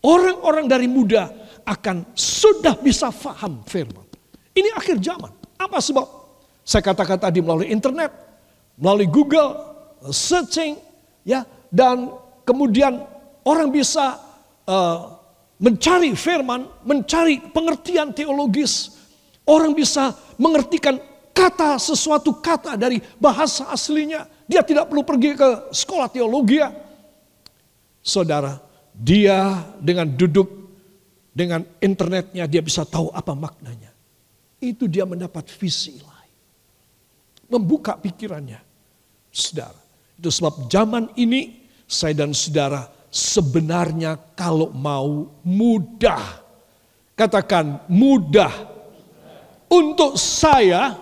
Orang-orang 0.05 0.69
dari 0.69 0.85
muda 0.85 1.33
akan 1.65 2.13
sudah 2.13 2.77
bisa 2.77 3.09
faham 3.09 3.65
firman. 3.65 4.05
Ini 4.53 4.73
akhir 4.77 5.01
zaman. 5.01 5.33
Apa 5.57 5.81
sebab? 5.81 6.05
Saya 6.61 6.85
katakan 6.85 7.17
tadi 7.17 7.41
melalui 7.41 7.73
internet, 7.73 8.13
melalui 8.77 9.09
Google, 9.09 9.57
searching, 10.13 10.77
ya, 11.25 11.45
dan 11.73 12.13
kemudian 12.45 13.01
orang 13.45 13.69
bisa 13.73 14.17
uh, 14.65 15.21
mencari 15.61 16.13
firman, 16.17 16.65
mencari 16.85 17.41
pengertian 17.53 18.13
teologis. 18.13 18.97
Orang 19.45 19.73
bisa 19.73 20.13
mengertikan 20.37 21.01
kata 21.33 21.81
sesuatu 21.81 22.41
kata 22.41 22.77
dari 22.77 23.01
bahasa 23.17 23.69
aslinya. 23.73 24.25
Dia 24.45 24.61
tidak 24.61 24.89
perlu 24.89 25.01
pergi 25.05 25.33
ke 25.33 25.73
sekolah 25.73 26.09
teologi. 26.09 26.61
Saudara, 28.01 28.57
dia 28.91 29.61
dengan 29.77 30.09
duduk 30.09 30.61
dengan 31.31 31.63
internetnya 31.79 32.43
dia 32.45 32.59
bisa 32.59 32.83
tahu 32.83 33.07
apa 33.15 33.31
maknanya. 33.31 33.89
Itu 34.61 34.85
dia 34.85 35.07
mendapat 35.07 35.47
visi 35.57 35.97
lain. 35.97 36.33
Membuka 37.49 37.97
pikirannya. 37.97 38.59
Saudara, 39.31 39.79
itu 40.19 40.27
sebab 40.27 40.67
zaman 40.67 41.07
ini 41.15 41.63
saya 41.87 42.13
dan 42.23 42.35
saudara 42.35 42.91
sebenarnya 43.09 44.19
kalau 44.35 44.69
mau 44.75 45.31
mudah. 45.41 46.43
Katakan 47.15 47.85
mudah 47.87 48.51
untuk 49.71 50.19
saya 50.19 50.99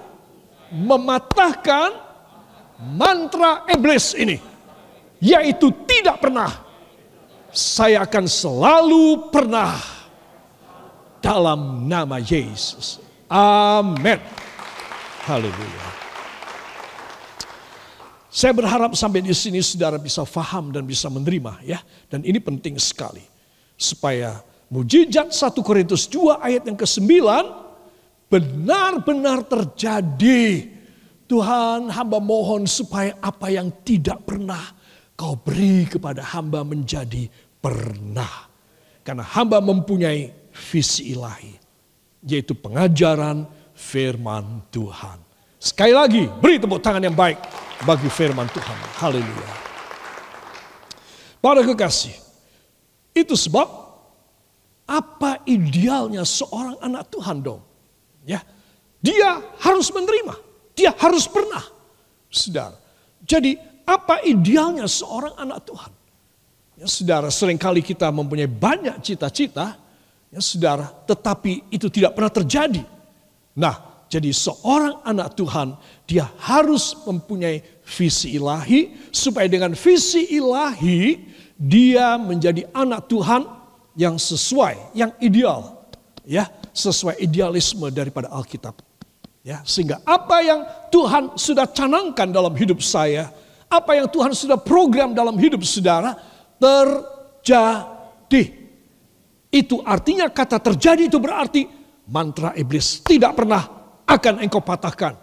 mematahkan 0.70 1.90
mantra 2.96 3.66
iblis 3.72 4.14
ini. 4.14 4.38
Yaitu 5.20 5.74
tidak 5.90 6.22
pernah. 6.22 6.69
Saya 7.50 8.06
akan 8.06 8.26
selalu 8.30 9.34
pernah 9.34 9.78
dalam 11.18 11.90
nama 11.90 12.22
Yesus. 12.22 13.02
Amin. 13.30 14.18
Haleluya. 15.26 15.88
Saya 18.30 18.54
berharap 18.54 18.94
sampai 18.94 19.26
di 19.26 19.34
sini 19.34 19.58
saudara 19.60 19.98
bisa 19.98 20.22
faham 20.24 20.70
dan 20.70 20.86
bisa 20.86 21.10
menerima 21.10 21.66
ya. 21.66 21.82
Dan 22.06 22.22
ini 22.22 22.38
penting 22.38 22.78
sekali. 22.78 23.26
Supaya 23.74 24.46
mujizat 24.70 25.34
1 25.34 25.66
Korintus 25.66 26.06
2 26.06 26.38
ayat 26.38 26.64
yang 26.70 26.78
ke-9 26.78 27.10
benar-benar 28.30 29.42
terjadi. 29.44 30.78
Tuhan 31.30 31.94
hamba 31.94 32.18
mohon 32.18 32.66
supaya 32.66 33.14
apa 33.22 33.54
yang 33.54 33.70
tidak 33.86 34.26
pernah 34.26 34.62
kau 35.20 35.36
beri 35.36 35.84
kepada 35.84 36.24
hamba 36.24 36.64
menjadi 36.64 37.28
pernah. 37.60 38.48
Karena 39.04 39.28
hamba 39.36 39.60
mempunyai 39.60 40.32
visi 40.72 41.12
ilahi. 41.12 41.60
Yaitu 42.24 42.56
pengajaran 42.56 43.44
firman 43.76 44.64
Tuhan. 44.72 45.20
Sekali 45.60 45.92
lagi 45.92 46.24
beri 46.40 46.56
tepuk 46.56 46.80
tangan 46.80 47.04
yang 47.04 47.16
baik 47.20 47.36
bagi 47.84 48.08
firman 48.08 48.48
Tuhan. 48.48 48.78
Haleluya. 48.96 49.52
Para 51.44 51.64
kekasih, 51.64 52.16
itu 53.16 53.36
sebab 53.36 53.68
apa 54.84 55.40
idealnya 55.48 56.28
seorang 56.28 56.80
anak 56.84 57.08
Tuhan 57.12 57.40
dong? 57.40 57.64
Ya, 58.28 58.44
dia 59.00 59.40
harus 59.64 59.88
menerima, 59.92 60.36
dia 60.76 60.92
harus 61.00 61.24
pernah. 61.32 61.64
Saudara, 62.28 62.76
jadi 63.24 63.56
apa 63.90 64.22
idealnya 64.22 64.86
seorang 64.86 65.34
anak 65.34 65.66
Tuhan? 65.66 65.92
Ya, 66.80 66.86
saudara, 66.88 67.28
sering 67.34 67.60
kali 67.60 67.84
kita 67.84 68.08
mempunyai 68.14 68.48
banyak 68.48 69.02
cita-cita, 69.04 69.76
ya 70.32 70.40
saudara, 70.40 70.88
tetapi 71.10 71.68
itu 71.74 71.92
tidak 71.92 72.16
pernah 72.16 72.32
terjadi. 72.32 72.84
Nah, 73.58 74.06
jadi 74.08 74.32
seorang 74.32 75.04
anak 75.04 75.36
Tuhan, 75.36 75.76
dia 76.08 76.30
harus 76.40 76.96
mempunyai 77.04 77.60
visi 77.84 78.40
ilahi, 78.40 78.96
supaya 79.12 79.52
dengan 79.52 79.76
visi 79.76 80.24
ilahi, 80.32 81.20
dia 81.60 82.16
menjadi 82.16 82.64
anak 82.72 83.12
Tuhan 83.12 83.44
yang 84.00 84.16
sesuai, 84.16 84.96
yang 84.96 85.12
ideal. 85.20 85.84
Ya, 86.24 86.48
sesuai 86.72 87.20
idealisme 87.20 87.92
daripada 87.92 88.32
Alkitab. 88.32 88.80
Ya, 89.44 89.60
sehingga 89.68 90.00
apa 90.08 90.40
yang 90.46 90.62
Tuhan 90.94 91.36
sudah 91.36 91.68
canangkan 91.68 92.32
dalam 92.32 92.56
hidup 92.56 92.80
saya, 92.80 93.34
apa 93.70 93.92
yang 93.94 94.10
Tuhan 94.10 94.34
sudah 94.34 94.58
program 94.58 95.14
dalam 95.14 95.38
hidup 95.38 95.62
saudara, 95.62 96.18
terjadi. 96.58 98.44
Itu 99.50 99.82
artinya 99.86 100.30
kata 100.30 100.58
terjadi 100.58 101.10
itu 101.10 101.18
berarti 101.22 101.66
mantra 102.10 102.54
iblis 102.58 103.02
tidak 103.06 103.38
pernah 103.38 103.62
akan 104.06 104.42
engkau 104.42 104.62
patahkan. 104.62 105.14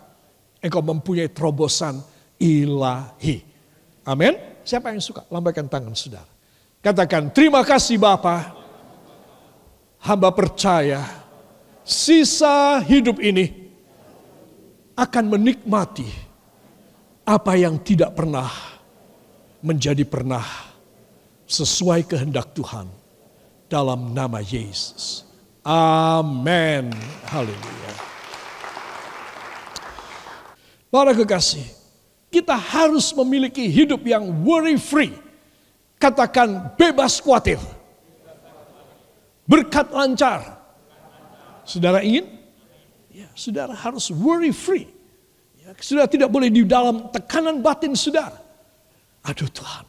Engkau 0.63 0.83
mempunyai 0.83 1.31
terobosan 1.31 2.03
ilahi. 2.39 3.43
Amin. 4.07 4.35
Siapa 4.67 4.91
yang 4.91 5.03
suka? 5.03 5.27
Lambaikan 5.31 5.71
tangan 5.71 5.95
saudara. 5.95 6.27
Katakan 6.83 7.31
terima 7.35 7.63
kasih 7.67 7.99
Bapa. 7.99 8.55
Hamba 10.03 10.31
percaya 10.31 11.03
sisa 11.83 12.79
hidup 12.83 13.19
ini 13.19 13.71
akan 14.95 15.35
menikmati 15.35 16.26
apa 17.27 17.59
yang 17.59 17.83
tidak 17.83 18.15
pernah 18.15 18.47
menjadi 19.59 20.07
pernah 20.07 20.47
sesuai 21.51 22.07
kehendak 22.07 22.55
Tuhan 22.55 22.87
dalam 23.67 24.15
nama 24.15 24.39
Yesus. 24.39 25.27
Amin. 25.67 26.95
Haleluya. 27.27 27.93
Para 30.87 31.11
kekasih, 31.11 31.67
kita 32.31 32.55
harus 32.55 33.11
memiliki 33.11 33.67
hidup 33.67 34.07
yang 34.07 34.23
worry 34.47 34.79
free. 34.79 35.11
Katakan 35.99 36.79
bebas 36.79 37.19
khawatir. 37.19 37.59
Berkat 39.51 39.91
lancar. 39.91 40.63
Saudara 41.67 42.07
ingin? 42.07 42.31
Ya, 43.11 43.27
saudara 43.35 43.75
harus 43.75 44.15
worry 44.15 44.55
free. 44.55 44.96
Saudara 45.75 46.07
tidak 46.07 46.31
boleh 46.31 46.47
di 46.47 46.63
dalam 46.63 47.11
tekanan 47.11 47.59
batin 47.59 47.99
saudara. 47.99 48.39
Aduh 49.27 49.51
Tuhan, 49.51 49.83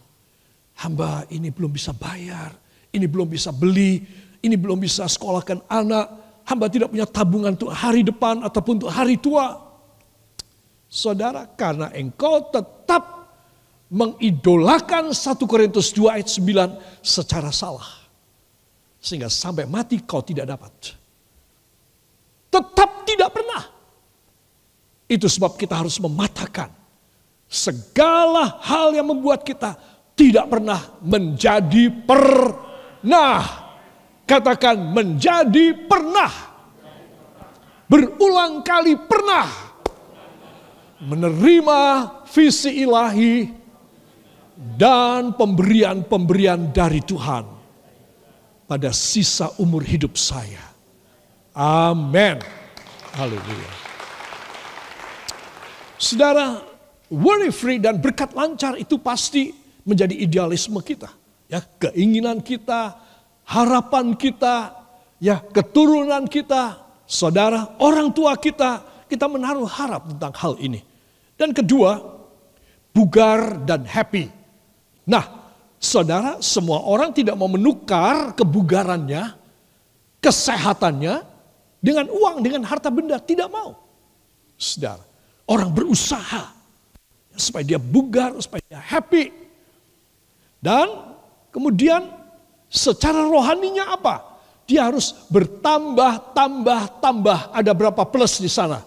hamba 0.81 1.29
ini 1.29 1.53
belum 1.53 1.69
bisa 1.69 1.93
bayar, 1.93 2.49
ini 2.89 3.05
belum 3.05 3.29
bisa 3.29 3.53
beli, 3.53 4.01
ini 4.41 4.57
belum 4.57 4.81
bisa 4.81 5.05
sekolahkan 5.05 5.69
anak, 5.69 6.05
hamba 6.49 6.65
tidak 6.65 6.89
punya 6.89 7.05
tabungan 7.05 7.53
untuk 7.53 7.69
hari 7.69 8.01
depan 8.01 8.41
ataupun 8.41 8.81
untuk 8.81 8.89
hari 8.89 9.21
tua. 9.21 9.69
Saudara, 10.89 11.45
karena 11.45 11.93
engkau 11.93 12.49
tetap 12.49 13.29
mengidolakan 13.91 15.13
1 15.13 15.37
Korintus 15.45 15.93
2 15.93 16.17
ayat 16.17 16.27
9 16.31 17.05
secara 17.05 17.53
salah. 17.53 18.07
Sehingga 18.97 19.29
sampai 19.29 19.69
mati 19.69 20.01
kau 20.01 20.25
tidak 20.25 20.49
dapat. 20.49 20.73
Tetap 22.49 23.05
tidak 23.05 23.29
pernah. 23.29 23.76
Itu 25.07 25.31
sebab 25.31 25.55
kita 25.55 25.79
harus 25.79 25.95
mematahkan 26.03 26.67
segala 27.47 28.59
hal 28.59 28.91
yang 28.91 29.07
membuat 29.07 29.47
kita 29.47 29.79
tidak 30.19 30.51
pernah 30.51 30.83
menjadi 30.99 31.87
pernah. 32.03 33.39
Katakan 34.27 34.91
menjadi 34.91 35.87
pernah. 35.87 36.31
Berulang 37.87 38.59
kali 38.67 38.99
pernah 38.99 39.47
menerima 40.99 41.79
visi 42.27 42.83
ilahi 42.83 43.47
dan 44.75 45.31
pemberian-pemberian 45.31 46.75
dari 46.75 46.99
Tuhan 46.99 47.47
pada 48.67 48.91
sisa 48.91 49.55
umur 49.55 49.87
hidup 49.87 50.19
saya. 50.19 50.59
Amin. 51.55 52.43
Haleluya. 53.15 53.86
Saudara, 55.97 56.61
worry 57.09 57.49
free 57.49 57.81
dan 57.81 57.97
berkat 57.97 58.37
lancar 58.37 58.77
itu 58.77 59.01
pasti 59.01 59.49
menjadi 59.81 60.13
idealisme 60.13 60.77
kita, 60.83 61.09
ya, 61.49 61.63
keinginan 61.81 62.43
kita, 62.43 62.93
harapan 63.47 64.13
kita, 64.13 64.75
ya, 65.17 65.41
keturunan 65.41 66.29
kita, 66.29 66.77
saudara, 67.07 67.79
orang 67.81 68.11
tua 68.11 68.35
kita, 68.35 68.83
kita 69.07 69.25
menaruh 69.25 69.65
harap 69.65 70.11
tentang 70.11 70.33
hal 70.35 70.53
ini. 70.59 70.83
Dan 71.39 71.55
kedua, 71.55 71.97
bugar 72.91 73.63
dan 73.63 73.87
happy. 73.87 74.27
Nah, 75.07 75.23
saudara, 75.79 76.43
semua 76.43 76.83
orang 76.83 77.15
tidak 77.15 77.39
mau 77.39 77.47
menukar 77.47 78.35
kebugarannya, 78.35 79.31
kesehatannya 80.19 81.23
dengan 81.79 82.11
uang, 82.11 82.43
dengan 82.43 82.67
harta 82.67 82.91
benda, 82.91 83.15
tidak 83.23 83.47
mau. 83.47 83.79
Saudara, 84.59 85.06
orang 85.47 85.71
berusaha 85.71 86.53
supaya 87.33 87.63
dia 87.63 87.79
bugar, 87.79 88.35
supaya 88.43 88.61
dia 88.67 88.81
happy, 88.81 89.31
dan 90.57 91.15
kemudian 91.53 92.09
secara 92.67 93.23
rohaninya 93.23 93.95
apa? 93.95 94.37
Dia 94.67 94.91
harus 94.91 95.15
bertambah, 95.31 96.35
tambah, 96.35 96.99
tambah. 96.99 97.39
Ada 97.55 97.71
berapa 97.71 98.03
plus 98.03 98.43
di 98.43 98.51
sana? 98.51 98.83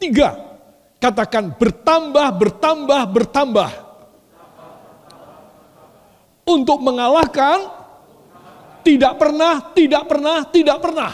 Tiga. 0.00 0.56
Katakan 0.96 1.52
bertambah, 1.52 2.24
bertambah, 2.40 3.02
bertambah. 3.12 3.70
Untuk 6.48 6.80
mengalahkan 6.80 7.68
tidak 8.80 9.12
pernah, 9.20 9.60
tidak 9.76 10.02
pernah, 10.08 10.38
tidak 10.48 10.78
pernah. 10.80 11.12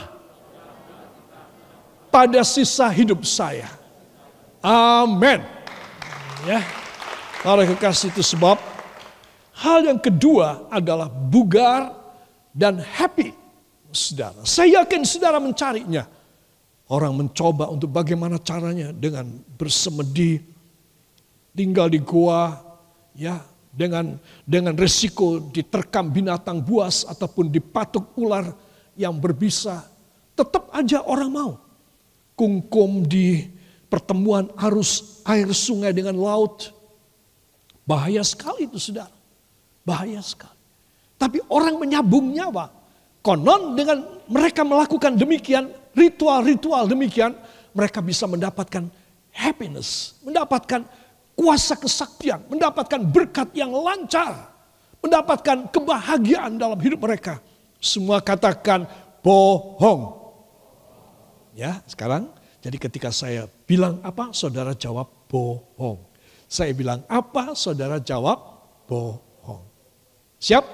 Pada 2.14 2.46
sisa 2.46 2.87
hidup 2.94 3.26
saya. 3.26 3.80
Amin. 4.61 5.40
Ya. 6.44 6.61
Para 7.40 7.64
kekasih 7.64 8.12
itu 8.12 8.20
sebab 8.20 8.61
Hal 9.61 9.85
yang 9.85 10.01
kedua 10.01 10.73
adalah 10.73 11.12
bugar 11.12 11.92
dan 12.57 12.81
happy. 12.81 13.37
Saudara, 13.92 14.40
saya 14.49 14.81
yakin 14.81 15.05
saudara 15.05 15.37
mencarinya. 15.37 16.09
Orang 16.90 17.20
mencoba 17.20 17.68
untuk 17.68 17.92
bagaimana 17.92 18.40
caranya 18.40 18.90
dengan 18.90 19.29
bersemedi, 19.61 20.42
tinggal 21.53 21.92
di 21.92 22.01
gua, 22.01 22.57
ya 23.14 23.38
dengan 23.70 24.16
dengan 24.42 24.75
resiko 24.75 25.38
diterkam 25.53 26.11
binatang 26.11 26.64
buas 26.64 27.07
ataupun 27.07 27.53
dipatuk 27.53 28.16
ular 28.18 28.51
yang 28.96 29.14
berbisa, 29.20 29.87
tetap 30.35 30.73
aja 30.73 31.05
orang 31.05 31.31
mau. 31.31 31.53
Kungkum 32.35 33.05
di 33.07 33.44
pertemuan 33.90 34.46
arus 34.55 35.20
air 35.26 35.50
sungai 35.50 35.90
dengan 35.90 36.14
laut, 36.14 36.70
bahaya 37.83 38.22
sekali 38.22 38.70
itu 38.70 38.79
saudara. 38.79 39.11
Bahaya 39.83 40.22
sekali. 40.22 40.55
Tapi 41.18 41.42
orang 41.50 41.76
menyambung 41.76 42.31
nyawa. 42.31 42.70
Konon 43.20 43.76
dengan 43.76 44.00
mereka 44.33 44.64
melakukan 44.64 45.12
demikian, 45.12 45.68
ritual-ritual 45.92 46.88
demikian, 46.88 47.37
mereka 47.76 48.00
bisa 48.00 48.24
mendapatkan 48.24 48.88
happiness, 49.29 50.16
mendapatkan 50.24 50.88
kuasa 51.37 51.76
kesaktian, 51.76 52.40
mendapatkan 52.48 53.05
berkat 53.05 53.53
yang 53.53 53.68
lancar, 53.76 54.48
mendapatkan 55.05 55.68
kebahagiaan 55.68 56.57
dalam 56.57 56.81
hidup 56.81 57.05
mereka. 57.05 57.44
Semua 57.76 58.24
katakan 58.24 58.88
bohong. 59.20 60.16
Ya, 61.53 61.85
sekarang 61.85 62.33
jadi 62.61 62.77
ketika 62.77 63.09
saya 63.09 63.49
bilang 63.64 64.05
apa, 64.05 64.37
saudara 64.37 64.77
jawab 64.77 65.09
bohong. 65.33 65.96
Saya 66.44 66.77
bilang 66.77 67.01
apa, 67.09 67.57
saudara 67.57 67.96
jawab 68.05 68.37
bohong. 68.85 69.64
Siap? 70.37 70.64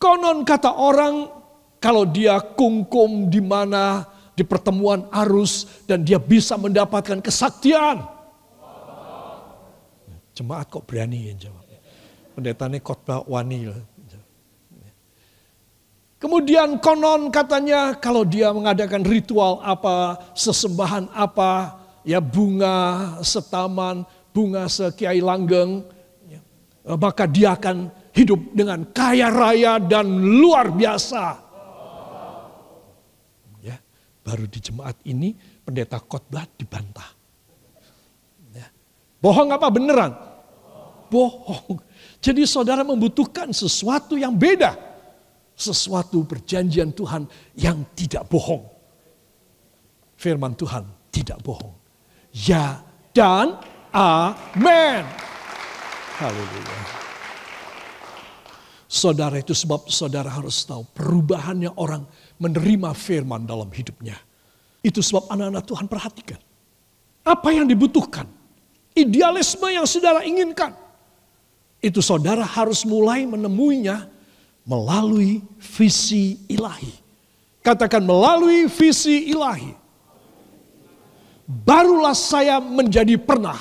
Konon 0.00 0.48
kata 0.48 0.76
orang 0.76 1.28
kalau 1.76 2.08
dia 2.08 2.40
kungkum 2.40 3.28
di 3.28 3.40
mana 3.44 4.08
di 4.32 4.44
pertemuan 4.44 5.08
arus 5.12 5.84
dan 5.84 6.04
dia 6.04 6.16
bisa 6.16 6.56
mendapatkan 6.56 7.20
kesaktian. 7.20 8.00
Jemaat 10.36 10.68
kok 10.68 10.84
berani 10.84 11.32
yang 11.32 11.48
jawab. 11.48 11.64
Pendetanya 12.36 12.80
khotbah 12.84 13.24
wani. 13.24 13.72
Kemudian 16.16 16.80
konon 16.80 17.28
katanya 17.28 17.92
kalau 17.92 18.24
dia 18.24 18.48
mengadakan 18.48 19.04
ritual 19.04 19.60
apa, 19.60 20.16
sesembahan 20.32 21.12
apa, 21.12 21.76
ya 22.08 22.24
bunga 22.24 23.20
setaman, 23.20 24.00
bunga 24.32 24.64
sekiai 24.64 25.20
langgeng, 25.20 25.84
eh, 26.32 26.40
maka 26.96 27.28
dia 27.28 27.52
akan 27.52 27.92
hidup 28.16 28.40
dengan 28.56 28.88
kaya 28.96 29.28
raya 29.28 29.76
dan 29.76 30.08
luar 30.40 30.72
biasa. 30.72 31.36
Ya, 33.60 33.76
baru 34.24 34.48
di 34.48 34.56
jemaat 34.56 34.96
ini 35.04 35.36
pendeta 35.68 36.00
khotbah 36.00 36.48
dibantah. 36.56 37.12
Ya. 38.56 38.72
Bohong 39.20 39.52
apa 39.52 39.68
beneran? 39.68 40.16
Bohong. 41.12 41.76
Jadi 42.24 42.48
saudara 42.48 42.80
membutuhkan 42.80 43.52
sesuatu 43.52 44.16
yang 44.16 44.32
beda. 44.32 44.95
Sesuatu 45.56 46.20
perjanjian 46.28 46.92
Tuhan 46.92 47.24
yang 47.56 47.96
tidak 47.96 48.28
bohong. 48.28 48.60
Firman 50.20 50.52
Tuhan 50.52 50.84
tidak 51.08 51.40
bohong. 51.40 51.72
Ya 52.36 52.84
dan 53.16 53.56
amin. 53.88 55.00
Haleluya. 56.20 56.96
Saudara 58.86 59.36
itu 59.40 59.56
sebab 59.56 59.88
saudara 59.88 60.28
harus 60.28 60.62
tahu 60.68 60.84
perubahannya 60.92 61.72
orang 61.80 62.04
menerima 62.36 62.92
firman 62.92 63.48
dalam 63.48 63.72
hidupnya. 63.72 64.16
Itu 64.84 65.00
sebab 65.02 65.32
anak-anak 65.32 65.64
Tuhan 65.66 65.86
perhatikan. 65.88 66.40
Apa 67.26 67.50
yang 67.50 67.66
dibutuhkan. 67.66 68.28
Idealisme 68.94 69.66
yang 69.72 69.84
saudara 69.84 70.22
inginkan. 70.22 70.72
Itu 71.82 72.00
saudara 72.00 72.46
harus 72.46 72.86
mulai 72.86 73.28
menemuinya 73.28 74.15
melalui 74.66 75.40
visi 75.62 76.42
ilahi. 76.50 76.90
Katakan 77.62 78.02
melalui 78.02 78.66
visi 78.66 79.30
ilahi. 79.30 79.72
Barulah 81.46 82.14
saya 82.14 82.58
menjadi 82.58 83.14
pernah. 83.14 83.58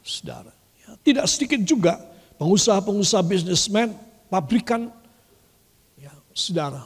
Saudara, 0.00 0.48
ya, 0.80 0.96
tidak 1.04 1.28
sedikit 1.28 1.60
juga 1.60 2.00
pengusaha-pengusaha 2.40 3.20
bisnismen, 3.28 3.92
pabrikan, 4.32 4.88
ya, 6.00 6.08
saudara, 6.32 6.80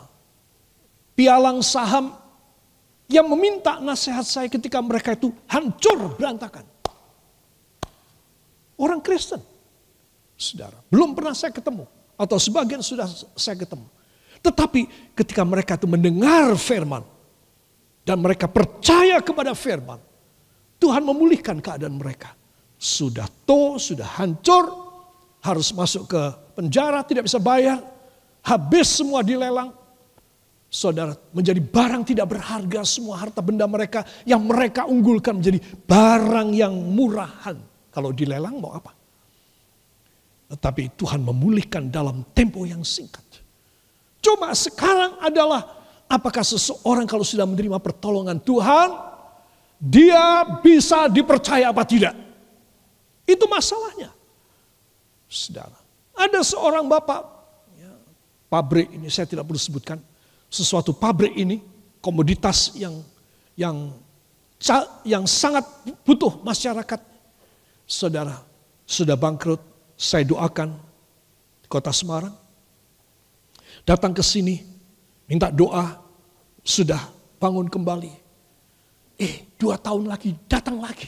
pialang 1.14 1.62
saham 1.62 2.18
yang 3.06 3.30
meminta 3.30 3.78
nasihat 3.78 4.26
saya 4.26 4.50
ketika 4.50 4.82
mereka 4.82 5.14
itu 5.14 5.30
hancur 5.46 6.18
berantakan. 6.18 6.66
Orang 8.74 8.98
Kristen, 8.98 9.38
saudara, 10.42 10.78
belum 10.90 11.14
pernah 11.14 11.32
saya 11.38 11.54
ketemu 11.54 11.86
atau 12.18 12.36
sebagian 12.42 12.82
sudah 12.82 13.06
saya 13.38 13.54
ketemu. 13.54 13.86
Tetapi 14.42 15.14
ketika 15.14 15.46
mereka 15.46 15.78
itu 15.78 15.86
mendengar 15.86 16.50
firman 16.58 17.06
dan 18.02 18.18
mereka 18.18 18.50
percaya 18.50 19.22
kepada 19.22 19.54
firman, 19.54 20.02
Tuhan 20.82 21.06
memulihkan 21.06 21.62
keadaan 21.62 21.94
mereka. 21.94 22.34
Sudah 22.74 23.30
to, 23.46 23.78
sudah 23.78 24.18
hancur, 24.18 24.66
harus 25.38 25.70
masuk 25.70 26.10
ke 26.10 26.22
penjara, 26.58 27.06
tidak 27.06 27.30
bisa 27.30 27.38
bayar, 27.38 27.78
habis 28.42 28.90
semua 28.90 29.22
dilelang. 29.22 29.70
Saudara, 30.72 31.12
menjadi 31.30 31.60
barang 31.60 32.02
tidak 32.02 32.32
berharga 32.32 32.80
semua 32.82 33.20
harta 33.20 33.44
benda 33.44 33.68
mereka 33.68 34.02
yang 34.24 34.42
mereka 34.42 34.88
unggulkan 34.88 35.38
menjadi 35.38 35.60
barang 35.86 36.48
yang 36.56 36.72
murahan. 36.72 37.60
Kalau 37.92 38.08
dilelang 38.10 38.56
mau 38.56 38.72
apa? 38.72 39.01
Tetapi 40.52 40.92
Tuhan 41.00 41.24
memulihkan 41.24 41.88
dalam 41.88 42.20
tempo 42.36 42.68
yang 42.68 42.84
singkat. 42.84 43.24
Cuma 44.20 44.52
sekarang 44.52 45.16
adalah 45.24 45.80
apakah 46.04 46.44
seseorang 46.44 47.08
kalau 47.08 47.24
sudah 47.24 47.48
menerima 47.48 47.80
pertolongan 47.80 48.36
Tuhan, 48.36 48.92
dia 49.80 50.44
bisa 50.60 51.08
dipercaya 51.08 51.72
apa 51.72 51.82
tidak? 51.88 52.12
Itu 53.24 53.48
masalahnya. 53.48 54.12
Saudara, 55.32 55.80
ada 56.12 56.44
seorang 56.44 56.84
bapak, 56.84 57.24
ya, 57.80 57.92
pabrik 58.52 58.92
ini 58.92 59.08
saya 59.08 59.24
tidak 59.24 59.48
perlu 59.48 59.56
sebutkan, 59.56 59.96
sesuatu 60.52 60.92
pabrik 60.92 61.32
ini 61.32 61.64
komoditas 62.04 62.76
yang 62.76 63.00
yang 63.56 63.96
yang 65.08 65.24
sangat 65.24 65.64
butuh 66.04 66.44
masyarakat. 66.44 67.00
Saudara, 67.88 68.44
sudah 68.84 69.16
bangkrut, 69.16 69.71
saya 70.02 70.26
doakan 70.26 70.74
di 71.62 71.68
kota 71.70 71.94
Semarang. 71.94 72.34
Datang 73.86 74.10
ke 74.10 74.18
sini, 74.18 74.58
minta 75.30 75.54
doa, 75.54 76.02
sudah 76.66 76.98
bangun 77.38 77.70
kembali. 77.70 78.10
Eh, 79.22 79.54
dua 79.54 79.78
tahun 79.78 80.10
lagi, 80.10 80.34
datang 80.50 80.82
lagi. 80.82 81.06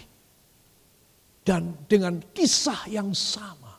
Dan 1.42 1.74
dengan 1.90 2.22
kisah 2.30 2.86
yang 2.86 3.10
sama. 3.12 3.74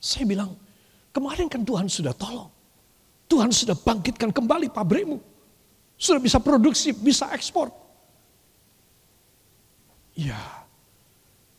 Saya 0.00 0.24
bilang, 0.24 0.56
kemarin 1.12 1.46
kan 1.46 1.60
Tuhan 1.60 1.86
sudah 1.86 2.16
tolong. 2.16 2.48
Tuhan 3.28 3.52
sudah 3.52 3.76
bangkitkan 3.76 4.32
kembali 4.32 4.72
pabrikmu. 4.72 5.20
Sudah 5.96 6.20
bisa 6.20 6.40
produksi, 6.40 6.96
bisa 6.96 7.28
ekspor. 7.32 7.68
Ya, 10.16 10.40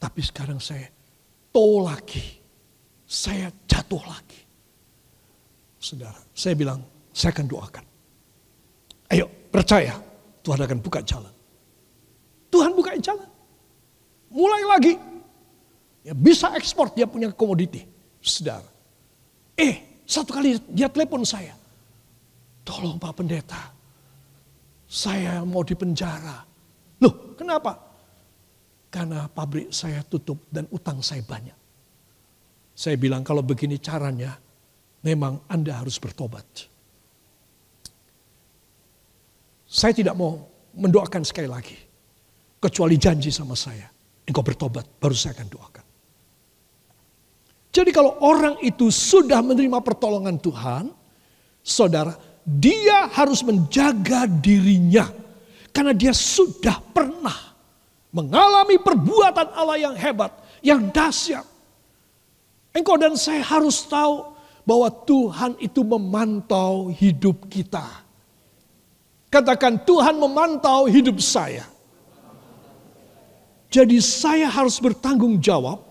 tapi 0.01 0.25
sekarang 0.25 0.57
saya 0.57 0.89
to 1.57 1.81
lagi. 1.81 2.37
Saya 3.09 3.49
jatuh 3.65 4.03
lagi. 4.05 4.41
Saudara, 5.81 6.21
saya 6.37 6.53
bilang, 6.53 6.85
saya 7.09 7.33
akan 7.33 7.47
doakan. 7.49 7.85
Ayo, 9.09 9.25
percaya. 9.49 9.97
Tuhan 10.45 10.61
akan 10.61 10.79
buka 10.83 11.01
jalan. 11.01 11.33
Tuhan 12.53 12.77
buka 12.77 12.93
jalan. 13.01 13.25
Mulai 14.29 14.61
lagi. 14.69 14.93
Ya, 16.05 16.13
bisa 16.13 16.53
ekspor, 16.53 16.93
dia 16.93 17.09
punya 17.09 17.33
komoditi. 17.33 17.87
Saudara. 18.21 18.67
Eh, 19.57 20.03
satu 20.05 20.37
kali 20.37 20.61
dia 20.69 20.91
telepon 20.91 21.25
saya. 21.25 21.55
Tolong 22.67 22.99
Pak 22.99 23.17
Pendeta. 23.17 23.73
Saya 24.85 25.41
mau 25.41 25.63
dipenjara. 25.63 26.43
Loh, 26.99 27.33
kenapa? 27.33 27.86
Karena 28.87 29.27
pabrik 29.27 29.75
saya 29.75 29.99
tutup 30.07 30.47
dan 30.47 30.65
utang 30.71 31.03
saya 31.03 31.19
banyak. 31.21 31.55
Saya 32.77 32.95
bilang 32.95 33.25
kalau 33.25 33.41
begini 33.41 33.81
caranya, 33.81 34.37
memang 35.03 35.43
Anda 35.49 35.81
harus 35.81 35.97
bertobat. 35.97 36.45
Saya 39.67 39.91
tidak 39.91 40.15
mau 40.15 40.47
mendoakan 40.77 41.25
sekali 41.27 41.49
lagi. 41.49 41.75
Kecuali 42.57 42.95
janji 42.95 43.29
sama 43.33 43.53
saya. 43.53 43.89
Engkau 44.23 44.43
bertobat, 44.43 44.87
baru 45.01 45.13
saya 45.13 45.35
akan 45.35 45.49
doakan. 45.51 45.85
Jadi 47.73 47.91
kalau 47.93 48.17
orang 48.23 48.57
itu 48.65 48.89
sudah 48.89 49.43
menerima 49.43 49.83
pertolongan 49.85 50.39
Tuhan, 50.41 50.89
saudara, 51.61 52.17
dia 52.41 53.11
harus 53.11 53.43
menjaga 53.43 54.25
dirinya. 54.25 55.05
Karena 55.69 55.93
dia 55.93 56.15
sudah 56.15 56.81
pernah 56.89 57.56
mengalami 58.11 58.79
perbuatan 58.79 59.47
Allah 59.53 59.77
yang 59.77 59.95
hebat, 59.95 60.31
yang 60.63 60.81
dahsyat. 60.89 61.45
Engkau 62.71 62.95
dan 62.95 63.17
saya 63.17 63.41
harus 63.41 63.83
tahu 63.85 64.37
bahwa 64.67 64.91
Tuhan 64.91 65.55
itu 65.63 65.81
memantau 65.81 66.91
hidup 66.91 67.47
kita. 67.47 67.83
Katakan 69.27 69.79
Tuhan 69.83 70.15
memantau 70.15 70.87
hidup 70.87 71.19
saya. 71.19 71.67
Jadi 73.67 73.99
saya 73.99 74.47
harus 74.47 74.79
bertanggung 74.79 75.35
jawab 75.43 75.83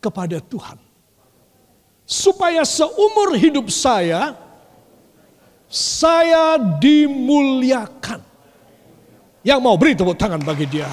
kepada 0.00 0.40
Tuhan. 0.44 0.76
Supaya 2.06 2.62
seumur 2.62 3.34
hidup 3.34 3.66
saya, 3.72 4.36
saya 5.66 6.60
dimuliakan. 6.78 8.22
Yang 9.46 9.60
mau 9.62 9.78
beri 9.78 9.94
tepuk 9.94 10.18
tangan 10.18 10.42
bagi 10.42 10.66
dia. 10.66 10.90